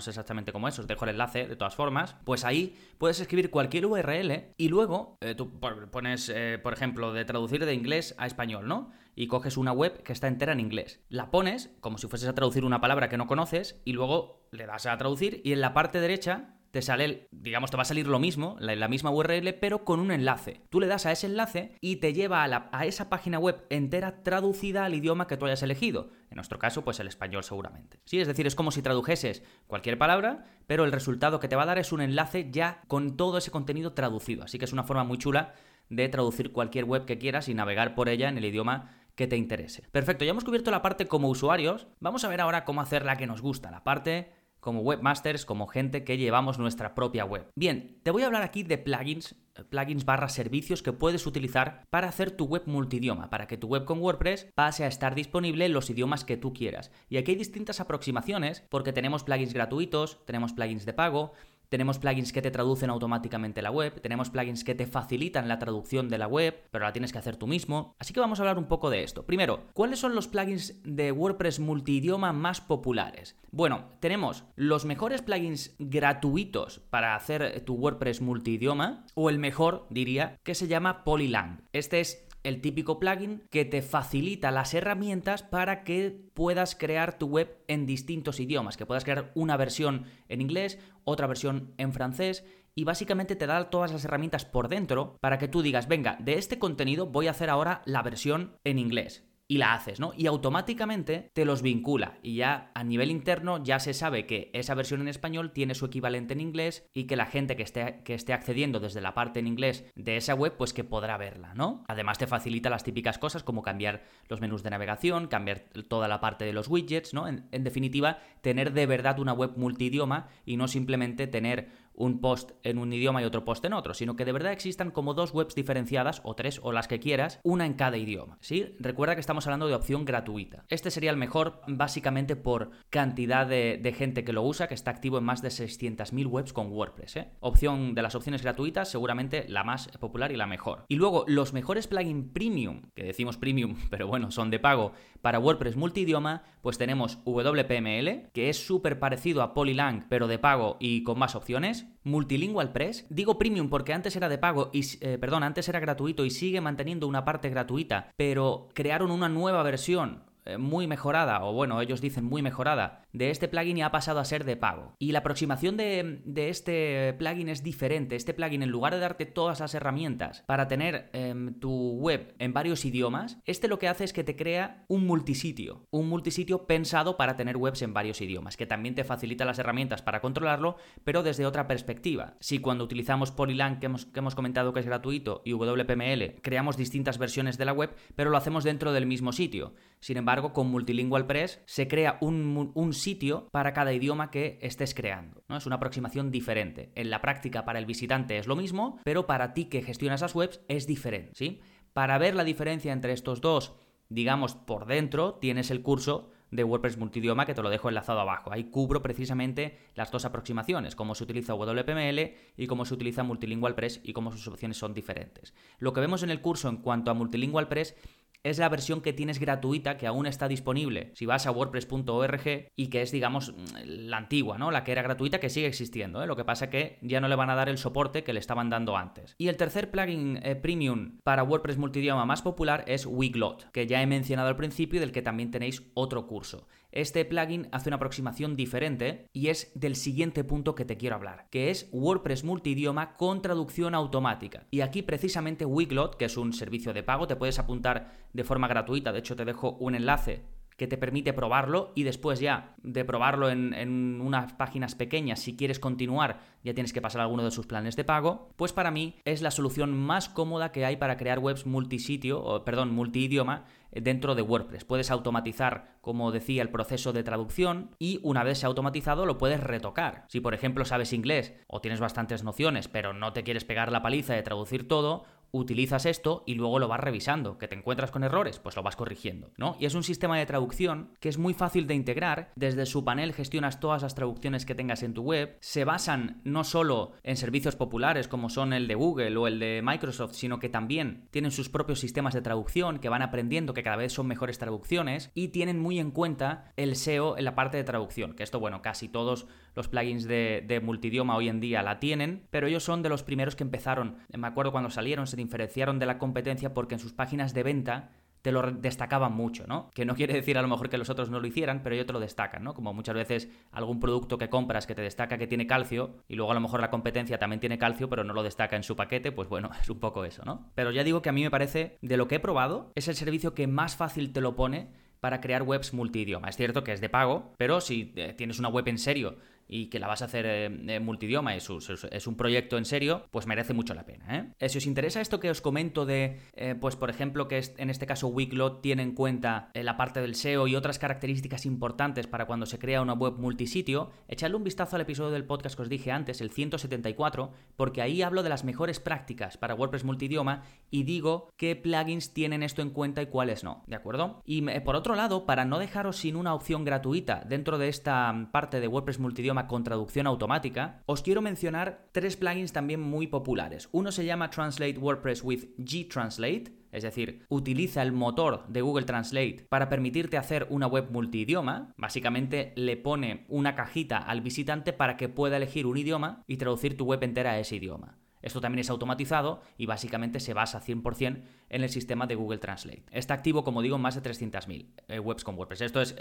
sé 0.00 0.10
exactamente 0.10 0.52
cómo 0.52 0.68
es, 0.68 0.78
os 0.78 0.86
dejo 0.86 1.04
el 1.04 1.10
enlace 1.10 1.46
de 1.46 1.56
todas 1.56 1.76
formas, 1.76 2.16
pues 2.24 2.44
ahí 2.44 2.76
puedes 2.98 3.20
escribir 3.20 3.50
cualquier 3.50 3.86
URL 3.86 4.54
y 4.56 4.68
luego 4.68 5.16
eh, 5.20 5.34
tú 5.34 5.60
pones, 5.60 6.28
eh, 6.34 6.58
por 6.62 6.72
ejemplo, 6.72 7.12
de 7.12 7.24
traducir 7.24 7.64
de 7.64 7.74
inglés 7.74 8.14
a 8.18 8.26
español, 8.26 8.66
¿no? 8.66 8.90
Y 9.14 9.26
coges 9.26 9.56
una 9.56 9.72
web 9.72 10.02
que 10.02 10.12
está 10.12 10.26
entera 10.26 10.52
en 10.52 10.60
inglés. 10.60 11.00
La 11.08 11.30
pones 11.30 11.70
como 11.80 11.98
si 11.98 12.08
fueses 12.08 12.28
a 12.28 12.34
traducir 12.34 12.64
una 12.64 12.80
palabra 12.80 13.08
que 13.08 13.18
no 13.18 13.26
conoces 13.26 13.80
y 13.84 13.92
luego 13.92 14.48
le 14.50 14.66
das 14.66 14.86
a 14.86 14.96
traducir 14.96 15.42
y 15.44 15.52
en 15.52 15.60
la 15.60 15.74
parte 15.74 16.00
derecha 16.00 16.56
te 16.72 16.80
sale, 16.80 17.28
digamos, 17.30 17.70
te 17.70 17.76
va 17.76 17.82
a 17.82 17.86
salir 17.86 18.06
lo 18.06 18.18
mismo, 18.18 18.56
la, 18.58 18.88
misma 18.88 19.10
URL, 19.10 19.52
pero 19.60 19.84
con 19.84 20.00
un 20.00 20.10
enlace. 20.10 20.62
Tú 20.70 20.80
le 20.80 20.86
das 20.86 21.04
a 21.04 21.12
ese 21.12 21.26
enlace 21.26 21.76
y 21.82 21.96
te 21.96 22.14
lleva 22.14 22.42
a, 22.42 22.70
a, 22.72 22.86
esa 22.86 23.10
página 23.10 23.38
web 23.38 23.66
entera 23.68 24.22
traducida 24.22 24.86
al 24.86 24.94
idioma 24.94 25.26
que 25.26 25.36
tú 25.36 25.44
hayas 25.44 25.62
elegido. 25.62 26.08
En 26.30 26.36
nuestro 26.36 26.58
caso, 26.58 26.82
pues 26.82 26.98
el 26.98 27.08
español 27.08 27.44
seguramente. 27.44 28.00
Sí, 28.06 28.20
es 28.20 28.26
decir, 28.26 28.46
es 28.46 28.54
como 28.54 28.70
si 28.70 28.80
tradujeses 28.80 29.42
cualquier 29.66 29.98
palabra, 29.98 30.46
pero 30.66 30.86
el 30.86 30.92
resultado 30.92 31.40
que 31.40 31.48
te 31.48 31.56
va 31.56 31.64
a 31.64 31.66
dar 31.66 31.78
es 31.78 31.92
un 31.92 32.00
enlace 32.00 32.48
ya 32.50 32.80
con 32.88 33.18
todo 33.18 33.36
ese 33.36 33.50
contenido 33.50 33.92
traducido. 33.92 34.42
Así 34.42 34.58
que 34.58 34.64
es 34.64 34.72
una 34.72 34.84
forma 34.84 35.04
muy 35.04 35.18
chula 35.18 35.52
de 35.90 36.08
traducir 36.08 36.52
cualquier 36.52 36.86
web 36.86 37.04
que 37.04 37.18
quieras 37.18 37.50
y 37.50 37.54
navegar 37.54 37.94
por 37.94 38.08
ella 38.08 38.30
en 38.30 38.38
el 38.38 38.46
idioma 38.46 38.96
que 39.14 39.26
te 39.26 39.36
interese. 39.36 39.86
Perfecto, 39.92 40.24
ya 40.24 40.30
hemos 40.30 40.44
cubierto 40.44 40.70
la 40.70 40.80
parte 40.80 41.06
como 41.06 41.28
usuarios. 41.28 41.86
Vamos 42.00 42.24
a 42.24 42.28
ver 42.28 42.40
ahora 42.40 42.64
cómo 42.64 42.80
hacer 42.80 43.04
la 43.04 43.18
que 43.18 43.26
nos 43.26 43.42
gusta, 43.42 43.70
la 43.70 43.84
parte 43.84 44.32
como 44.62 44.80
webmasters, 44.80 45.44
como 45.44 45.66
gente 45.66 46.04
que 46.04 46.16
llevamos 46.16 46.60
nuestra 46.60 46.94
propia 46.94 47.24
web. 47.24 47.48
Bien, 47.56 47.98
te 48.04 48.12
voy 48.12 48.22
a 48.22 48.26
hablar 48.26 48.42
aquí 48.42 48.62
de 48.62 48.78
plugins, 48.78 49.34
eh, 49.56 49.64
plugins 49.68 50.04
barra 50.04 50.28
servicios 50.28 50.84
que 50.84 50.92
puedes 50.92 51.26
utilizar 51.26 51.82
para 51.90 52.08
hacer 52.08 52.30
tu 52.30 52.44
web 52.44 52.62
multidioma, 52.66 53.28
para 53.28 53.48
que 53.48 53.56
tu 53.56 53.66
web 53.66 53.84
con 53.84 53.98
WordPress 53.98 54.46
pase 54.54 54.84
a 54.84 54.86
estar 54.86 55.16
disponible 55.16 55.66
en 55.66 55.72
los 55.72 55.90
idiomas 55.90 56.24
que 56.24 56.36
tú 56.36 56.52
quieras. 56.52 56.92
Y 57.08 57.16
aquí 57.16 57.32
hay 57.32 57.38
distintas 57.38 57.80
aproximaciones 57.80 58.62
porque 58.70 58.92
tenemos 58.92 59.24
plugins 59.24 59.52
gratuitos, 59.52 60.24
tenemos 60.26 60.52
plugins 60.52 60.86
de 60.86 60.92
pago, 60.92 61.32
tenemos 61.72 61.98
plugins 61.98 62.34
que 62.34 62.42
te 62.42 62.50
traducen 62.50 62.90
automáticamente 62.90 63.62
la 63.62 63.70
web, 63.70 63.98
tenemos 64.02 64.28
plugins 64.28 64.62
que 64.62 64.74
te 64.74 64.84
facilitan 64.84 65.48
la 65.48 65.58
traducción 65.58 66.10
de 66.10 66.18
la 66.18 66.26
web, 66.26 66.54
pero 66.70 66.84
la 66.84 66.92
tienes 66.92 67.12
que 67.12 67.18
hacer 67.18 67.36
tú 67.36 67.46
mismo. 67.46 67.96
Así 67.98 68.12
que 68.12 68.20
vamos 68.20 68.38
a 68.38 68.42
hablar 68.42 68.58
un 68.58 68.66
poco 68.66 68.90
de 68.90 69.02
esto. 69.02 69.24
Primero, 69.24 69.68
¿cuáles 69.72 69.98
son 69.98 70.14
los 70.14 70.28
plugins 70.28 70.82
de 70.84 71.12
WordPress 71.12 71.60
multidioma 71.60 72.34
más 72.34 72.60
populares? 72.60 73.38
Bueno, 73.52 73.86
tenemos 74.00 74.44
los 74.54 74.84
mejores 74.84 75.22
plugins 75.22 75.74
gratuitos 75.78 76.80
para 76.90 77.16
hacer 77.16 77.62
tu 77.64 77.76
WordPress 77.76 78.20
multidioma, 78.20 79.06
o 79.14 79.30
el 79.30 79.38
mejor, 79.38 79.86
diría, 79.88 80.38
que 80.42 80.54
se 80.54 80.68
llama 80.68 81.04
Polylang. 81.04 81.62
Este 81.72 82.00
es 82.00 82.28
el 82.42 82.60
típico 82.60 82.98
plugin 82.98 83.42
que 83.50 83.64
te 83.64 83.82
facilita 83.82 84.50
las 84.50 84.74
herramientas 84.74 85.42
para 85.42 85.84
que 85.84 86.10
puedas 86.34 86.74
crear 86.74 87.18
tu 87.18 87.26
web 87.26 87.56
en 87.68 87.86
distintos 87.86 88.40
idiomas, 88.40 88.76
que 88.76 88.86
puedas 88.86 89.04
crear 89.04 89.32
una 89.34 89.56
versión 89.56 90.06
en 90.28 90.40
inglés, 90.40 90.78
otra 91.04 91.26
versión 91.26 91.74
en 91.78 91.92
francés 91.92 92.44
y 92.74 92.84
básicamente 92.84 93.36
te 93.36 93.46
da 93.46 93.70
todas 93.70 93.92
las 93.92 94.04
herramientas 94.04 94.44
por 94.44 94.68
dentro 94.68 95.16
para 95.20 95.38
que 95.38 95.48
tú 95.48 95.62
digas, 95.62 95.88
venga, 95.88 96.16
de 96.20 96.34
este 96.34 96.58
contenido 96.58 97.06
voy 97.06 97.26
a 97.26 97.32
hacer 97.32 97.50
ahora 97.50 97.82
la 97.84 98.02
versión 98.02 98.56
en 98.64 98.78
inglés 98.78 99.24
y 99.52 99.58
la 99.58 99.74
haces, 99.74 100.00
¿no? 100.00 100.14
Y 100.16 100.28
automáticamente 100.28 101.30
te 101.34 101.44
los 101.44 101.60
vincula 101.60 102.18
y 102.22 102.36
ya 102.36 102.70
a 102.74 102.84
nivel 102.84 103.10
interno 103.10 103.62
ya 103.62 103.80
se 103.80 103.92
sabe 103.92 104.24
que 104.24 104.50
esa 104.54 104.74
versión 104.74 105.02
en 105.02 105.08
español 105.08 105.52
tiene 105.52 105.74
su 105.74 105.84
equivalente 105.84 106.32
en 106.32 106.40
inglés 106.40 106.88
y 106.94 107.04
que 107.04 107.16
la 107.16 107.26
gente 107.26 107.54
que 107.54 107.62
esté, 107.62 108.00
que 108.02 108.14
esté 108.14 108.32
accediendo 108.32 108.80
desde 108.80 109.02
la 109.02 109.12
parte 109.12 109.40
en 109.40 109.46
inglés 109.46 109.84
de 109.94 110.16
esa 110.16 110.34
web 110.34 110.54
pues 110.56 110.72
que 110.72 110.84
podrá 110.84 111.18
verla, 111.18 111.52
¿no? 111.52 111.84
Además 111.86 112.16
te 112.16 112.26
facilita 112.26 112.70
las 112.70 112.82
típicas 112.82 113.18
cosas 113.18 113.42
como 113.42 113.60
cambiar 113.60 114.04
los 114.26 114.40
menús 114.40 114.62
de 114.62 114.70
navegación, 114.70 115.26
cambiar 115.26 115.66
toda 115.86 116.08
la 116.08 116.18
parte 116.18 116.46
de 116.46 116.54
los 116.54 116.68
widgets, 116.68 117.12
¿no? 117.12 117.28
En, 117.28 117.46
en 117.52 117.62
definitiva, 117.62 118.20
tener 118.40 118.72
de 118.72 118.86
verdad 118.86 119.20
una 119.20 119.34
web 119.34 119.52
multidioma 119.58 120.28
y 120.46 120.56
no 120.56 120.66
simplemente 120.66 121.26
tener 121.26 121.68
un 121.94 122.20
post 122.20 122.52
en 122.62 122.78
un 122.78 122.92
idioma 122.92 123.22
y 123.22 123.24
otro 123.24 123.44
post 123.44 123.64
en 123.64 123.72
otro, 123.72 123.94
sino 123.94 124.16
que 124.16 124.24
de 124.24 124.32
verdad 124.32 124.52
existan 124.52 124.90
como 124.90 125.14
dos 125.14 125.32
webs 125.32 125.54
diferenciadas, 125.54 126.20
o 126.24 126.34
tres, 126.34 126.60
o 126.62 126.72
las 126.72 126.88
que 126.88 127.00
quieras, 127.00 127.40
una 127.42 127.66
en 127.66 127.74
cada 127.74 127.96
idioma. 127.96 128.38
¿sí? 128.40 128.74
Recuerda 128.78 129.14
que 129.14 129.20
estamos 129.20 129.46
hablando 129.46 129.68
de 129.68 129.74
opción 129.74 130.04
gratuita. 130.04 130.64
Este 130.68 130.90
sería 130.90 131.10
el 131.10 131.16
mejor 131.16 131.60
básicamente 131.66 132.36
por 132.36 132.70
cantidad 132.90 133.46
de, 133.46 133.92
gente 133.96 134.24
que 134.24 134.32
lo 134.32 134.42
usa, 134.42 134.68
que 134.68 134.74
está 134.74 134.90
activo 134.90 135.18
en 135.18 135.24
más 135.24 135.42
de 135.42 135.48
600.000 135.48 136.26
webs 136.26 136.52
con 136.52 136.72
WordPress. 136.72 137.16
¿eh? 137.16 137.28
Opción 137.40 137.94
de 137.94 138.02
las 138.02 138.14
opciones 138.14 138.42
gratuitas, 138.42 138.90
seguramente 138.90 139.44
la 139.48 139.64
más 139.64 139.88
popular 139.98 140.32
y 140.32 140.36
la 140.36 140.46
mejor. 140.46 140.84
Y 140.88 140.96
luego, 140.96 141.24
los 141.28 141.52
mejores 141.52 141.86
plugins 141.86 142.32
premium, 142.32 142.82
que 142.94 143.04
decimos 143.04 143.36
premium, 143.36 143.76
pero 143.90 144.06
bueno, 144.06 144.30
son 144.30 144.50
de 144.50 144.58
pago, 144.58 144.92
para 145.20 145.38
WordPress 145.38 145.76
multidioma, 145.76 146.42
pues 146.62 146.78
tenemos 146.78 147.18
WPML, 147.24 148.30
que 148.32 148.48
es 148.48 148.66
súper 148.66 148.98
parecido 148.98 149.42
a 149.42 149.52
Polylang, 149.54 150.06
pero 150.08 150.26
de 150.26 150.38
pago 150.38 150.76
y 150.80 151.02
con 151.02 151.18
más 151.18 151.34
opciones. 151.34 151.81
Multilingual 152.04 152.72
Press, 152.72 153.06
digo 153.08 153.38
premium 153.38 153.68
porque 153.68 153.92
antes 153.92 154.16
era 154.16 154.28
de 154.28 154.38
pago 154.38 154.70
y 154.72 154.82
eh, 155.00 155.18
perdón, 155.18 155.42
antes 155.42 155.68
era 155.68 155.80
gratuito 155.80 156.24
y 156.24 156.30
sigue 156.30 156.60
manteniendo 156.60 157.06
una 157.06 157.24
parte 157.24 157.48
gratuita, 157.48 158.10
pero 158.16 158.68
crearon 158.74 159.10
una 159.10 159.28
nueva 159.28 159.62
versión 159.62 160.22
eh, 160.44 160.58
muy 160.58 160.88
mejorada, 160.88 161.44
o 161.44 161.52
bueno, 161.52 161.80
ellos 161.80 162.00
dicen 162.00 162.24
muy 162.24 162.42
mejorada, 162.42 163.01
de 163.12 163.30
este 163.30 163.48
plugin 163.48 163.78
y 163.78 163.82
ha 163.82 163.90
pasado 163.90 164.20
a 164.20 164.24
ser 164.24 164.44
de 164.44 164.56
pago. 164.56 164.94
Y 164.98 165.12
la 165.12 165.20
aproximación 165.20 165.76
de, 165.76 166.22
este 166.34 167.14
plugin 167.14 167.48
es 167.48 167.62
diferente. 167.62 168.16
Este 168.16 168.34
plugin, 168.34 168.62
en 168.62 168.70
lugar 168.70 168.94
de 168.94 169.00
darte 169.00 169.26
todas 169.26 169.60
las 169.60 169.74
herramientas 169.74 170.42
para 170.46 170.68
tener 170.68 171.10
em, 171.12 171.58
tu 171.58 171.92
web 171.98 172.34
en 172.38 172.52
varios 172.52 172.84
idiomas, 172.84 173.38
este 173.44 173.68
lo 173.68 173.78
que 173.78 173.88
hace 173.88 174.04
es 174.04 174.12
que 174.12 174.24
te 174.24 174.36
crea 174.36 174.84
un 174.88 175.06
multisitio. 175.06 175.86
Un 175.90 176.08
multisitio 176.08 176.66
pensado 176.66 177.16
para 177.16 177.36
tener 177.36 177.56
webs 177.56 177.82
en 177.82 177.94
varios 177.94 178.20
idiomas, 178.20 178.56
que 178.56 178.66
también 178.66 178.94
te 178.94 179.04
facilita 179.04 179.44
las 179.44 179.58
herramientas 179.58 180.02
para 180.02 180.20
controlarlo, 180.20 180.76
pero 181.04 181.22
desde 181.22 181.46
otra 181.46 181.66
perspectiva. 181.66 182.34
Si 182.40 182.58
cuando 182.58 182.84
utilizamos 182.84 183.30
Polylang, 183.30 183.78
que 183.78 183.86
hemos, 183.86 184.06
que 184.06 184.18
hemos 184.18 184.34
comentado 184.34 184.72
que 184.72 184.80
es 184.80 184.86
gratuito, 184.86 185.42
y 185.44 185.52
WPML, 185.52 186.40
creamos 186.42 186.76
distintas 186.76 187.18
versiones 187.18 187.58
de 187.58 187.64
la 187.64 187.72
web, 187.72 187.94
pero 188.14 188.30
lo 188.30 188.36
hacemos 188.36 188.64
dentro 188.64 188.92
del 188.92 189.06
mismo 189.06 189.32
sitio. 189.32 189.74
Sin 190.00 190.16
embargo, 190.16 190.52
con 190.52 190.68
Multilingual 190.68 191.26
Press 191.26 191.62
se 191.66 191.86
crea 191.86 192.18
un, 192.20 192.72
un 192.74 192.92
sitio 193.02 193.48
para 193.50 193.72
cada 193.72 193.92
idioma 193.92 194.30
que 194.30 194.58
estés 194.62 194.94
creando. 194.94 195.42
¿no? 195.48 195.56
Es 195.56 195.66
una 195.66 195.76
aproximación 195.76 196.30
diferente. 196.30 196.92
En 196.94 197.10
la 197.10 197.20
práctica 197.20 197.64
para 197.64 197.78
el 197.78 197.86
visitante 197.86 198.38
es 198.38 198.46
lo 198.46 198.56
mismo, 198.56 198.98
pero 199.04 199.26
para 199.26 199.52
ti 199.52 199.66
que 199.66 199.82
gestionas 199.82 200.22
las 200.22 200.34
webs 200.34 200.60
es 200.68 200.86
diferente. 200.86 201.32
¿sí? 201.34 201.60
Para 201.92 202.18
ver 202.18 202.34
la 202.34 202.44
diferencia 202.44 202.92
entre 202.92 203.12
estos 203.12 203.40
dos, 203.40 203.74
digamos, 204.08 204.54
por 204.54 204.86
dentro, 204.86 205.34
tienes 205.34 205.70
el 205.70 205.82
curso 205.82 206.30
de 206.52 206.64
WordPress 206.64 206.98
multidioma 206.98 207.46
que 207.46 207.54
te 207.54 207.62
lo 207.62 207.70
dejo 207.70 207.88
enlazado 207.88 208.20
abajo. 208.20 208.52
Ahí 208.52 208.64
cubro 208.64 209.02
precisamente 209.02 209.78
las 209.94 210.10
dos 210.12 210.24
aproximaciones, 210.24 210.94
cómo 210.94 211.14
se 211.14 211.24
utiliza 211.24 211.54
WPML 211.54 212.34
y 212.56 212.66
cómo 212.66 212.84
se 212.84 212.94
utiliza 212.94 213.22
Multilingual 213.22 213.74
Press 213.74 214.00
y 214.04 214.12
cómo 214.12 214.30
sus 214.30 214.46
opciones 214.46 214.76
son 214.76 214.92
diferentes. 214.92 215.54
Lo 215.78 215.92
que 215.92 216.00
vemos 216.00 216.22
en 216.22 216.30
el 216.30 216.42
curso 216.42 216.68
en 216.68 216.76
cuanto 216.76 217.10
a 217.10 217.14
Multilingual 217.14 217.68
Press 217.68 217.96
es 218.42 218.58
la 218.58 218.68
versión 218.68 219.00
que 219.00 219.12
tienes 219.12 219.38
gratuita, 219.38 219.96
que 219.96 220.06
aún 220.06 220.26
está 220.26 220.48
disponible 220.48 221.12
si 221.14 221.26
vas 221.26 221.46
a 221.46 221.50
wordpress.org 221.50 222.70
y 222.74 222.88
que 222.88 223.02
es, 223.02 223.12
digamos, 223.12 223.54
la 223.84 224.16
antigua, 224.16 224.58
¿no? 224.58 224.70
La 224.70 224.84
que 224.84 224.92
era 224.92 225.02
gratuita, 225.02 225.40
que 225.40 225.50
sigue 225.50 225.66
existiendo, 225.66 226.22
¿eh? 226.22 226.26
Lo 226.26 226.36
que 226.36 226.44
pasa 226.44 226.70
que 226.70 226.98
ya 227.02 227.20
no 227.20 227.28
le 227.28 227.36
van 227.36 227.50
a 227.50 227.54
dar 227.54 227.68
el 227.68 227.78
soporte 227.78 228.24
que 228.24 228.32
le 228.32 228.40
estaban 228.40 228.70
dando 228.70 228.96
antes. 228.96 229.34
Y 229.38 229.48
el 229.48 229.56
tercer 229.56 229.90
plugin 229.90 230.40
eh, 230.42 230.56
premium 230.56 231.18
para 231.22 231.44
WordPress 231.44 231.78
multidioma 231.78 232.24
más 232.26 232.42
popular 232.42 232.84
es 232.86 233.06
Wiglot, 233.06 233.70
que 233.70 233.86
ya 233.86 234.02
he 234.02 234.06
mencionado 234.06 234.48
al 234.48 234.56
principio 234.56 234.98
y 234.98 235.00
del 235.00 235.12
que 235.12 235.22
también 235.22 235.50
tenéis 235.50 235.82
otro 235.94 236.26
curso. 236.26 236.66
Este 236.92 237.24
plugin 237.24 237.68
hace 237.72 237.88
una 237.88 237.96
aproximación 237.96 238.54
diferente 238.54 239.26
y 239.32 239.48
es 239.48 239.72
del 239.74 239.96
siguiente 239.96 240.44
punto 240.44 240.74
que 240.74 240.84
te 240.84 240.98
quiero 240.98 241.16
hablar, 241.16 241.46
que 241.50 241.70
es 241.70 241.88
WordPress 241.90 242.44
multidioma 242.44 243.16
con 243.16 243.40
traducción 243.40 243.94
automática. 243.94 244.66
Y 244.70 244.82
aquí 244.82 245.00
precisamente 245.00 245.64
Wiglot, 245.64 246.16
que 246.16 246.26
es 246.26 246.36
un 246.36 246.52
servicio 246.52 246.92
de 246.92 247.02
pago, 247.02 247.26
te 247.26 247.36
puedes 247.36 247.58
apuntar 247.58 248.12
de 248.34 248.44
forma 248.44 248.68
gratuita, 248.68 249.10
de 249.10 249.20
hecho 249.20 249.36
te 249.36 249.46
dejo 249.46 249.72
un 249.80 249.94
enlace 249.94 250.42
que 250.76 250.86
te 250.86 250.98
permite 250.98 251.32
probarlo 251.32 251.92
y 251.94 252.02
después 252.02 252.40
ya 252.40 252.74
de 252.82 253.04
probarlo 253.04 253.50
en, 253.50 254.20
unas 254.20 254.52
páginas 254.54 254.94
pequeñas, 254.94 255.40
si 255.40 255.56
quieres 255.56 255.78
continuar, 255.78 256.40
ya 256.64 256.74
tienes 256.74 256.92
que 256.92 257.00
pasar 257.00 257.20
alguno 257.20 257.44
de 257.44 257.50
sus 257.50 257.66
planes 257.66 257.94
de 257.94 258.04
pago, 258.04 258.50
pues 258.56 258.72
para 258.72 258.90
mí 258.90 259.16
es 259.24 259.42
la 259.42 259.50
solución 259.50 259.96
más 259.96 260.28
cómoda 260.28 260.72
que 260.72 260.84
hay 260.84 260.96
para 260.96 261.16
crear 261.16 261.38
webs 261.38 261.66
multisitio, 261.66 262.42
o, 262.42 262.64
perdón, 262.64 262.92
multidioma 262.94 263.64
dentro 263.92 264.34
de 264.34 264.42
WordPress. 264.42 264.84
Puedes 264.84 265.10
automatizar, 265.10 265.96
como 266.00 266.32
decía, 266.32 266.62
el 266.62 266.70
proceso 266.70 267.12
de 267.12 267.22
traducción 267.22 267.90
y 267.98 268.20
una 268.22 268.44
vez 268.44 268.58
se 268.58 268.66
automatizado 268.66 269.26
lo 269.26 269.38
puedes 269.38 269.60
retocar. 269.60 270.24
Si 270.28 270.40
por 270.40 270.54
ejemplo 270.54 270.84
sabes 270.84 271.12
inglés 271.12 271.54
o 271.66 271.80
tienes 271.80 272.00
bastantes 272.00 272.42
nociones, 272.42 272.88
pero 272.88 273.12
no 273.12 273.32
te 273.32 273.44
quieres 273.44 273.64
pegar 273.64 273.92
la 273.92 274.02
paliza 274.02 274.34
de 274.34 274.42
traducir 274.42 274.88
todo, 274.88 275.24
utilizas 275.52 276.06
esto 276.06 276.42
y 276.46 276.54
luego 276.54 276.78
lo 276.78 276.88
vas 276.88 277.00
revisando. 277.00 277.58
¿Que 277.58 277.68
te 277.68 277.76
encuentras 277.76 278.10
con 278.10 278.24
errores? 278.24 278.58
Pues 278.58 278.74
lo 278.74 278.82
vas 278.82 278.96
corrigiendo, 278.96 279.52
¿no? 279.56 279.76
Y 279.78 279.86
es 279.86 279.94
un 279.94 280.02
sistema 280.02 280.38
de 280.38 280.46
traducción 280.46 281.10
que 281.20 281.28
es 281.28 281.38
muy 281.38 281.54
fácil 281.54 281.86
de 281.86 281.94
integrar. 281.94 282.50
Desde 282.56 282.86
su 282.86 283.04
panel 283.04 283.32
gestionas 283.32 283.78
todas 283.78 284.02
las 284.02 284.14
traducciones 284.14 284.66
que 284.66 284.74
tengas 284.74 285.02
en 285.02 285.14
tu 285.14 285.22
web. 285.22 285.56
Se 285.60 285.84
basan 285.84 286.40
no 286.44 286.64
solo 286.64 287.12
en 287.22 287.36
servicios 287.36 287.76
populares 287.76 288.28
como 288.28 288.48
son 288.48 288.72
el 288.72 288.88
de 288.88 288.94
Google 288.94 289.36
o 289.36 289.46
el 289.46 289.58
de 289.58 289.82
Microsoft, 289.84 290.32
sino 290.34 290.58
que 290.58 290.68
también 290.68 291.28
tienen 291.30 291.50
sus 291.50 291.68
propios 291.68 292.00
sistemas 292.00 292.34
de 292.34 292.42
traducción 292.42 292.98
que 292.98 293.08
van 293.08 293.22
aprendiendo 293.22 293.74
que 293.74 293.82
cada 293.82 293.96
vez 293.96 294.12
son 294.12 294.26
mejores 294.26 294.58
traducciones 294.58 295.30
y 295.34 295.48
tienen 295.48 295.78
muy 295.78 295.98
en 295.98 296.10
cuenta 296.10 296.72
el 296.76 296.96
SEO 296.96 297.36
en 297.36 297.44
la 297.44 297.54
parte 297.54 297.76
de 297.76 297.84
traducción, 297.84 298.34
que 298.34 298.42
esto, 298.42 298.58
bueno, 298.58 298.80
casi 298.80 299.08
todos 299.08 299.46
los 299.74 299.88
plugins 299.88 300.24
de, 300.24 300.64
de 300.66 300.80
multidioma 300.80 301.36
hoy 301.36 301.48
en 301.48 301.60
día 301.60 301.82
la 301.82 301.98
tienen, 301.98 302.46
pero 302.50 302.66
ellos 302.66 302.84
son 302.84 303.02
de 303.02 303.08
los 303.08 303.22
primeros 303.22 303.56
que 303.56 303.64
empezaron. 303.64 304.18
Me 304.36 304.46
acuerdo 304.46 304.72
cuando 304.72 304.90
salieron, 304.90 305.26
se 305.26 305.36
diferenciaron 305.42 305.98
de 305.98 306.06
la 306.06 306.18
competencia 306.18 306.74
porque 306.74 306.94
en 306.94 307.00
sus 307.00 307.12
páginas 307.12 307.54
de 307.54 307.62
venta 307.62 308.10
te 308.42 308.50
lo 308.50 308.62
destacaban 308.72 309.32
mucho, 309.32 309.64
¿no? 309.68 309.90
Que 309.94 310.04
no 310.04 310.16
quiere 310.16 310.34
decir 310.34 310.58
a 310.58 310.62
lo 310.62 310.68
mejor 310.68 310.90
que 310.90 310.98
los 310.98 311.08
otros 311.08 311.30
no 311.30 311.40
lo 311.40 311.46
hicieran, 311.46 311.82
pero 311.82 311.94
ellos 311.94 312.06
te 312.06 312.12
lo 312.12 312.20
destacan, 312.20 312.64
¿no? 312.64 312.74
Como 312.74 312.92
muchas 312.92 313.14
veces 313.14 313.48
algún 313.70 314.00
producto 314.00 314.36
que 314.36 314.50
compras 314.50 314.86
que 314.86 314.96
te 314.96 315.02
destaca 315.02 315.38
que 315.38 315.46
tiene 315.46 315.68
calcio 315.68 316.16
y 316.26 316.34
luego 316.34 316.50
a 316.50 316.54
lo 316.54 316.60
mejor 316.60 316.80
la 316.80 316.90
competencia 316.90 317.38
también 317.38 317.60
tiene 317.60 317.78
calcio, 317.78 318.08
pero 318.08 318.24
no 318.24 318.34
lo 318.34 318.42
destaca 318.42 318.74
en 318.76 318.82
su 318.82 318.96
paquete, 318.96 319.30
pues 319.30 319.48
bueno, 319.48 319.70
es 319.80 319.88
un 319.88 320.00
poco 320.00 320.24
eso, 320.24 320.42
¿no? 320.44 320.70
Pero 320.74 320.90
ya 320.90 321.04
digo 321.04 321.22
que 321.22 321.28
a 321.28 321.32
mí 321.32 321.42
me 321.42 321.50
parece, 321.50 321.98
de 322.02 322.16
lo 322.16 322.26
que 322.26 322.36
he 322.36 322.40
probado, 322.40 322.90
es 322.96 323.06
el 323.06 323.14
servicio 323.14 323.54
que 323.54 323.68
más 323.68 323.96
fácil 323.96 324.32
te 324.32 324.40
lo 324.40 324.56
pone 324.56 324.90
para 325.20 325.40
crear 325.40 325.62
webs 325.62 325.94
multidioma. 325.94 326.48
Es 326.48 326.56
cierto 326.56 326.82
que 326.82 326.92
es 326.92 327.00
de 327.00 327.08
pago, 327.08 327.52
pero 327.56 327.80
si 327.80 328.12
eh, 328.16 328.34
tienes 328.36 328.58
una 328.58 328.68
web 328.68 328.88
en 328.88 328.98
serio 328.98 329.36
y 329.72 329.86
que 329.86 329.98
la 329.98 330.06
vas 330.06 330.20
a 330.20 330.26
hacer 330.26 330.44
en 330.44 331.04
multidioma, 331.04 331.56
es, 331.56 331.70
es, 332.10 332.26
un 332.26 332.36
proyecto 332.36 332.76
en 332.76 332.84
serio, 332.84 333.26
pues 333.30 333.46
merece 333.46 333.72
mucho 333.72 333.94
la 333.94 334.04
pena. 334.04 334.36
¿eh? 334.36 334.52
¿eh? 334.58 334.68
Si 334.68 334.76
os 334.76 334.86
interesa 334.86 335.22
esto 335.22 335.40
que 335.40 335.48
os 335.50 335.62
comento 335.62 336.04
de, 336.04 336.40
eh, 336.52 336.74
pues 336.78 336.94
por 336.94 337.08
ejemplo, 337.08 337.48
que 337.48 337.62
en 337.78 337.88
este 337.88 338.06
caso 338.06 338.28
Wiglot 338.28 338.82
tiene 338.82 339.02
en 339.02 339.14
cuenta 339.14 339.70
eh, 339.72 339.82
la 339.82 339.96
parte 339.96 340.20
del 340.20 340.34
SEO 340.34 340.66
y 340.66 340.76
otras 340.76 340.98
características 340.98 341.64
importantes 341.64 342.26
para 342.26 342.44
cuando 342.44 342.66
se 342.66 342.78
crea 342.78 343.00
una 343.00 343.14
web 343.14 343.38
multisitio, 343.38 344.10
echadle 344.28 344.56
un 344.56 344.64
vistazo 344.64 344.96
al 344.96 345.02
episodio 345.02 345.30
del 345.30 345.46
podcast 345.46 345.74
que 345.74 345.82
os 345.82 345.88
dije 345.88 346.12
antes, 346.12 346.42
el 346.42 346.50
174, 346.50 347.50
porque 347.74 348.02
ahí 348.02 348.20
hablo 348.20 348.42
de 348.42 348.50
las 348.50 348.64
mejores 348.64 349.00
prácticas 349.00 349.56
para 349.56 349.74
WordPress 349.74 350.04
multidioma 350.04 350.64
y 350.90 351.04
digo 351.04 351.48
qué 351.56 351.76
plugins 351.76 352.34
tienen 352.34 352.62
esto 352.62 352.82
en 352.82 352.90
cuenta 352.90 353.22
y 353.22 353.26
cuáles 353.26 353.64
no, 353.64 353.84
¿de 353.86 353.96
acuerdo? 353.96 354.42
Y 354.44 354.60
por 354.80 354.96
otro 354.96 355.14
lado, 355.14 355.46
para 355.46 355.64
no 355.64 355.78
dejaros 355.78 356.18
sin 356.18 356.36
una 356.36 356.52
opción 356.52 356.84
gratuita 356.84 357.42
dentro 357.48 357.78
de 357.78 357.88
esta 357.88 358.50
parte 358.52 358.78
de 358.78 358.88
WordPress 358.88 359.18
multidioma, 359.18 359.61
con 359.66 359.84
traducción 359.84 360.26
automática, 360.26 361.02
os 361.06 361.22
quiero 361.22 361.42
mencionar 361.42 362.08
tres 362.12 362.36
plugins 362.36 362.72
también 362.72 363.00
muy 363.00 363.26
populares. 363.26 363.88
Uno 363.92 364.12
se 364.12 364.24
llama 364.24 364.50
Translate 364.50 364.98
WordPress 364.98 365.42
with 365.44 365.76
G-Translate, 365.78 366.72
es 366.92 367.02
decir, 367.02 367.44
utiliza 367.48 368.02
el 368.02 368.12
motor 368.12 368.66
de 368.68 368.82
Google 368.82 369.06
Translate 369.06 369.66
para 369.68 369.88
permitirte 369.88 370.36
hacer 370.36 370.66
una 370.70 370.86
web 370.86 371.10
multidioma. 371.10 371.94
Básicamente 371.96 372.72
le 372.76 372.96
pone 372.96 373.46
una 373.48 373.74
cajita 373.74 374.18
al 374.18 374.42
visitante 374.42 374.92
para 374.92 375.16
que 375.16 375.30
pueda 375.30 375.56
elegir 375.56 375.86
un 375.86 375.96
idioma 375.96 376.42
y 376.46 376.58
traducir 376.58 376.96
tu 376.96 377.04
web 377.06 377.22
entera 377.22 377.52
a 377.52 377.58
ese 377.58 377.76
idioma. 377.76 378.18
Esto 378.42 378.60
también 378.60 378.80
es 378.80 378.90
automatizado 378.90 379.62
y 379.78 379.86
básicamente 379.86 380.40
se 380.40 380.52
basa 380.52 380.82
100% 380.82 381.42
en 381.70 381.82
el 381.82 381.88
sistema 381.88 382.26
de 382.26 382.34
Google 382.34 382.58
Translate. 382.58 383.04
Está 383.12 383.34
activo, 383.34 383.64
como 383.64 383.80
digo, 383.82 383.96
en 383.96 384.02
más 384.02 384.20
de 384.20 384.22
300.000 384.22 384.86
eh, 385.08 385.18
webs 385.20 385.44
con 385.44 385.56
WordPress. 385.56 385.80
Esto 385.82 386.02
es... 386.02 386.14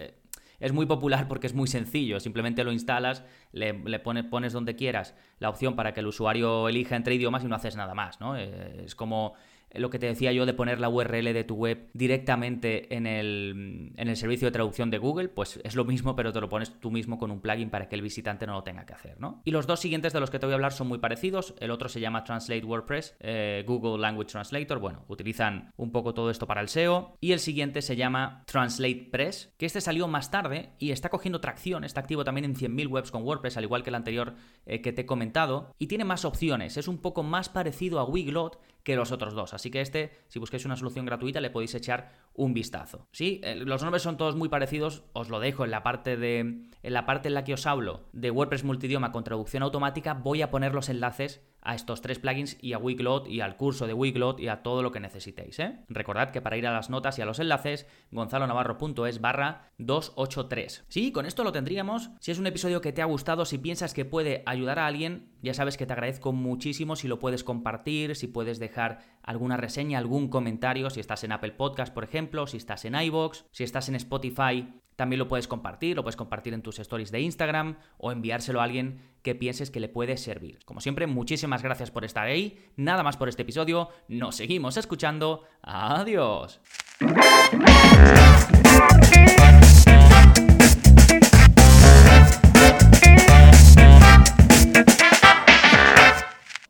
Es 0.62 0.72
muy 0.72 0.86
popular 0.86 1.28
porque 1.28 1.48
es 1.48 1.54
muy 1.54 1.68
sencillo. 1.68 2.20
Simplemente 2.20 2.64
lo 2.64 2.72
instalas, 2.72 3.26
le, 3.52 3.74
pones 4.00 4.54
donde 4.54 4.76
quieras 4.76 5.16
la 5.40 5.50
opción 5.50 5.76
para 5.76 5.94
que 5.94 6.00
el 6.00 6.08
usuario 6.08 6.70
elija 6.70 6.96
entre 6.96 7.16
idiomas 7.16 7.44
y 7.44 7.48
no 7.48 7.56
haces 7.56 7.76
nada 7.76 7.94
más, 7.94 8.22
¿no? 8.22 8.38
Eh, 8.38 8.84
es 8.86 8.96
como 8.96 9.34
lo 9.74 9.90
que 9.90 10.00
te 10.00 10.08
decía 10.08 10.32
yo 10.32 10.46
de 10.46 10.54
poner 10.54 10.80
la 10.80 10.90
URL 10.90 11.34
de 11.34 11.44
tu 11.44 11.56
web 11.56 11.90
directamente 11.94 12.96
en 12.96 13.08
el, 13.08 13.94
en 13.96 14.08
el, 14.08 14.18
servicio 14.18 14.48
de 14.48 14.52
traducción 14.52 14.90
de 14.90 14.98
Google, 14.98 15.30
pues 15.30 15.60
es 15.64 15.76
lo 15.76 15.86
mismo, 15.86 16.16
pero 16.16 16.32
te 16.32 16.42
lo 16.42 16.50
pones 16.50 16.80
tú 16.80 16.92
mismo 16.92 17.18
con 17.18 17.32
un 17.32 17.42
plugin 17.42 17.70
para 17.70 17.88
que 17.88 17.96
el 17.96 18.02
visitante 18.02 18.46
no 18.46 18.54
lo 18.54 18.64
tenga 18.64 18.86
que 18.86 18.94
hacer, 18.94 19.20
¿no? 19.20 19.42
Y 19.46 19.52
los 19.52 19.68
dos 19.68 19.80
siguientes 19.80 20.14
de 20.14 20.20
los 20.20 20.30
que 20.30 20.40
te 20.40 20.46
voy 20.46 20.54
a 20.54 20.56
hablar 20.56 20.74
son 20.74 20.88
muy 20.88 21.00
parecidos. 21.00 21.56
El 21.60 21.72
otro 21.72 21.90
se 21.90 22.00
llama 22.00 22.24
Translate 22.24 22.66
WordPress, 22.66 23.16
eh, 23.20 23.64
Google 23.66 24.00
Language 24.02 24.32
Translator. 24.32 24.80
Bueno, 24.80 25.06
utilizan 25.08 25.72
un 25.78 25.92
poco 25.92 26.14
todo 26.14 26.30
esto 26.30 26.48
para 26.48 26.62
el 26.62 26.68
SEO. 26.68 27.18
Y 27.20 27.32
el 27.32 27.40
siguiente 27.40 27.82
se 27.82 27.96
llama 27.96 28.44
Translate 28.46 29.10
Press, 29.12 29.54
que 29.58 29.66
este 29.66 29.82
salió 29.82 30.08
más 30.08 30.32
tarde 30.32 30.70
y 30.80 30.92
está 30.92 31.10
cogiendo 31.10 31.42
tracción. 31.42 31.84
Está 31.84 32.02
activo 32.02 32.24
también 32.24 32.46
en 32.46 32.56
100.000 32.56 32.88
webs 32.88 33.12
con 33.12 33.24
WordPress, 33.24 33.58
al 33.58 33.64
igual 33.64 33.84
que 33.84 33.90
el 33.90 33.96
anterior 33.96 34.36
eh, 34.66 34.82
que 34.82 34.92
te 34.92 35.02
he 35.02 35.06
comentado. 35.06 35.74
Y 35.80 35.88
tiene 35.88 36.06
más 36.06 36.26
opciones. 36.26 36.78
Es 36.78 36.88
un 36.88 36.98
poco 36.98 37.24
más 37.24 37.50
parecido 37.50 38.00
a 38.00 38.06
Wiglot 38.06 38.60
que 38.84 38.96
los 38.96 39.12
otros 39.12 39.34
dos. 39.34 39.54
Así 39.54 39.72
que 39.72 39.82
este, 39.82 40.12
si 40.28 40.40
busquáis 40.40 40.66
una 40.66 40.76
solución 40.76 41.06
gratuita, 41.06 41.42
le 41.42 41.50
podéis 41.50 41.76
echar 41.76 42.12
un 42.34 42.54
vistazo. 42.54 43.08
Sí, 43.12 43.42
eh, 43.44 43.56
los 43.56 43.84
nombres 43.84 44.04
son 44.04 44.18
todos 44.18 44.36
muy 44.36 44.50
parecidos, 44.50 45.04
os 45.14 45.30
lo 45.30 45.40
dejo 45.40 45.66
en 45.66 45.72
la 45.72 45.84
parte 45.84 46.18
de 46.18 46.40
en 46.40 46.94
la 46.94 47.06
parte 47.06 47.28
en 47.28 47.36
la 47.36 47.44
que 47.44 47.54
os 47.54 47.68
hablo 47.68 48.06
de 48.14 48.32
WordPress 48.32 48.64
multidioma 48.64 49.12
con 49.12 49.24
traducción 49.24 49.64
automática, 49.64 50.14
voy 50.14 50.42
a 50.42 50.50
poner 50.50 50.74
los 50.74 50.90
enlaces 50.90 51.42
a 51.62 51.76
estos 51.76 52.02
tres 52.02 52.20
plugins 52.20 52.58
y 52.62 52.74
a 52.74 52.78
Wiglot 52.78 53.28
y 53.28 53.42
al 53.42 53.56
curso 53.56 53.88
de 53.88 53.94
Wiglot 53.94 54.40
y 54.40 54.48
a 54.48 54.64
todo 54.64 54.84
lo 54.84 54.92
que 54.92 55.00
necesitéis. 55.00 55.60
¿eh? 55.60 55.80
Recordad 55.90 56.32
que 56.32 56.42
para 56.42 56.58
ir 56.58 56.68
a 56.68 56.74
las 56.74 56.90
notas 56.90 57.18
y 57.20 57.22
a 57.22 57.26
los 57.26 57.40
enlaces, 57.40 57.88
gonzalonavarro.es 58.12 59.22
barra 59.22 59.72
283. 59.78 60.86
Sí, 60.88 61.12
con 61.12 61.26
esto 61.26 61.44
lo 61.44 61.52
tendríamos. 61.52 62.12
Si 62.20 62.32
es 62.32 62.40
un 62.40 62.48
episodio 62.48 62.82
que 62.82 62.92
te 62.92 63.02
ha 63.02 63.06
gustado, 63.06 63.46
si 63.46 63.58
piensas 63.58 63.94
que 63.94 64.06
puede 64.06 64.44
ayudar 64.46 64.80
a 64.80 64.88
alguien, 64.88 65.30
ya 65.42 65.54
sabes 65.54 65.78
que 65.78 65.86
te 65.86 65.94
agradezco 65.94 66.34
muchísimo 66.34 66.96
si 66.96 67.08
lo 67.08 67.20
puedes 67.20 67.44
compartir, 67.44 68.16
si 68.16 68.28
puedes 68.28 68.60
dejar 68.60 69.00
alguna 69.24 69.58
reseña, 69.58 69.98
algún 69.98 70.30
comentario, 70.30 70.90
si 70.90 71.00
estás 71.00 71.24
en 71.24 71.32
Apple 71.32 71.52
Podcast, 71.52 71.94
por 71.94 72.04
ejemplo, 72.04 72.48
si 72.48 72.58
estás 72.58 72.86
en 72.86 72.96
iVoox, 72.96 73.44
si 73.52 73.64
estás 73.64 73.90
en 73.90 73.96
Spotify, 73.96 74.68
también 74.96 75.20
lo 75.20 75.28
puedes 75.28 75.48
compartir, 75.48 75.96
lo 75.96 76.04
puedes 76.04 76.16
compartir 76.16 76.54
en 76.54 76.62
tus 76.62 76.78
stories 76.80 77.12
de 77.12 77.22
Instagram 77.22 77.78
o 77.98 78.12
enviárselo 78.12 78.62
a 78.62 78.66
alguien 78.66 79.02
que 79.24 79.34
pienses 79.34 79.72
que 79.72 79.80
le 79.80 79.90
puede 79.90 80.16
servir. 80.18 80.60
Como 80.66 80.80
siempre, 80.80 81.08
muchísimas 81.08 81.64
gracias 81.64 81.90
por 81.90 82.06
estar 82.06 82.28
ahí. 82.28 82.60
Nada 82.76 83.02
más 83.02 83.18
por 83.18 83.28
este 83.28 83.42
episodio. 83.42 83.90
Nos 84.08 84.36
seguimos 84.36 84.78
escuchando. 84.78 85.44
Adiós. 85.64 86.62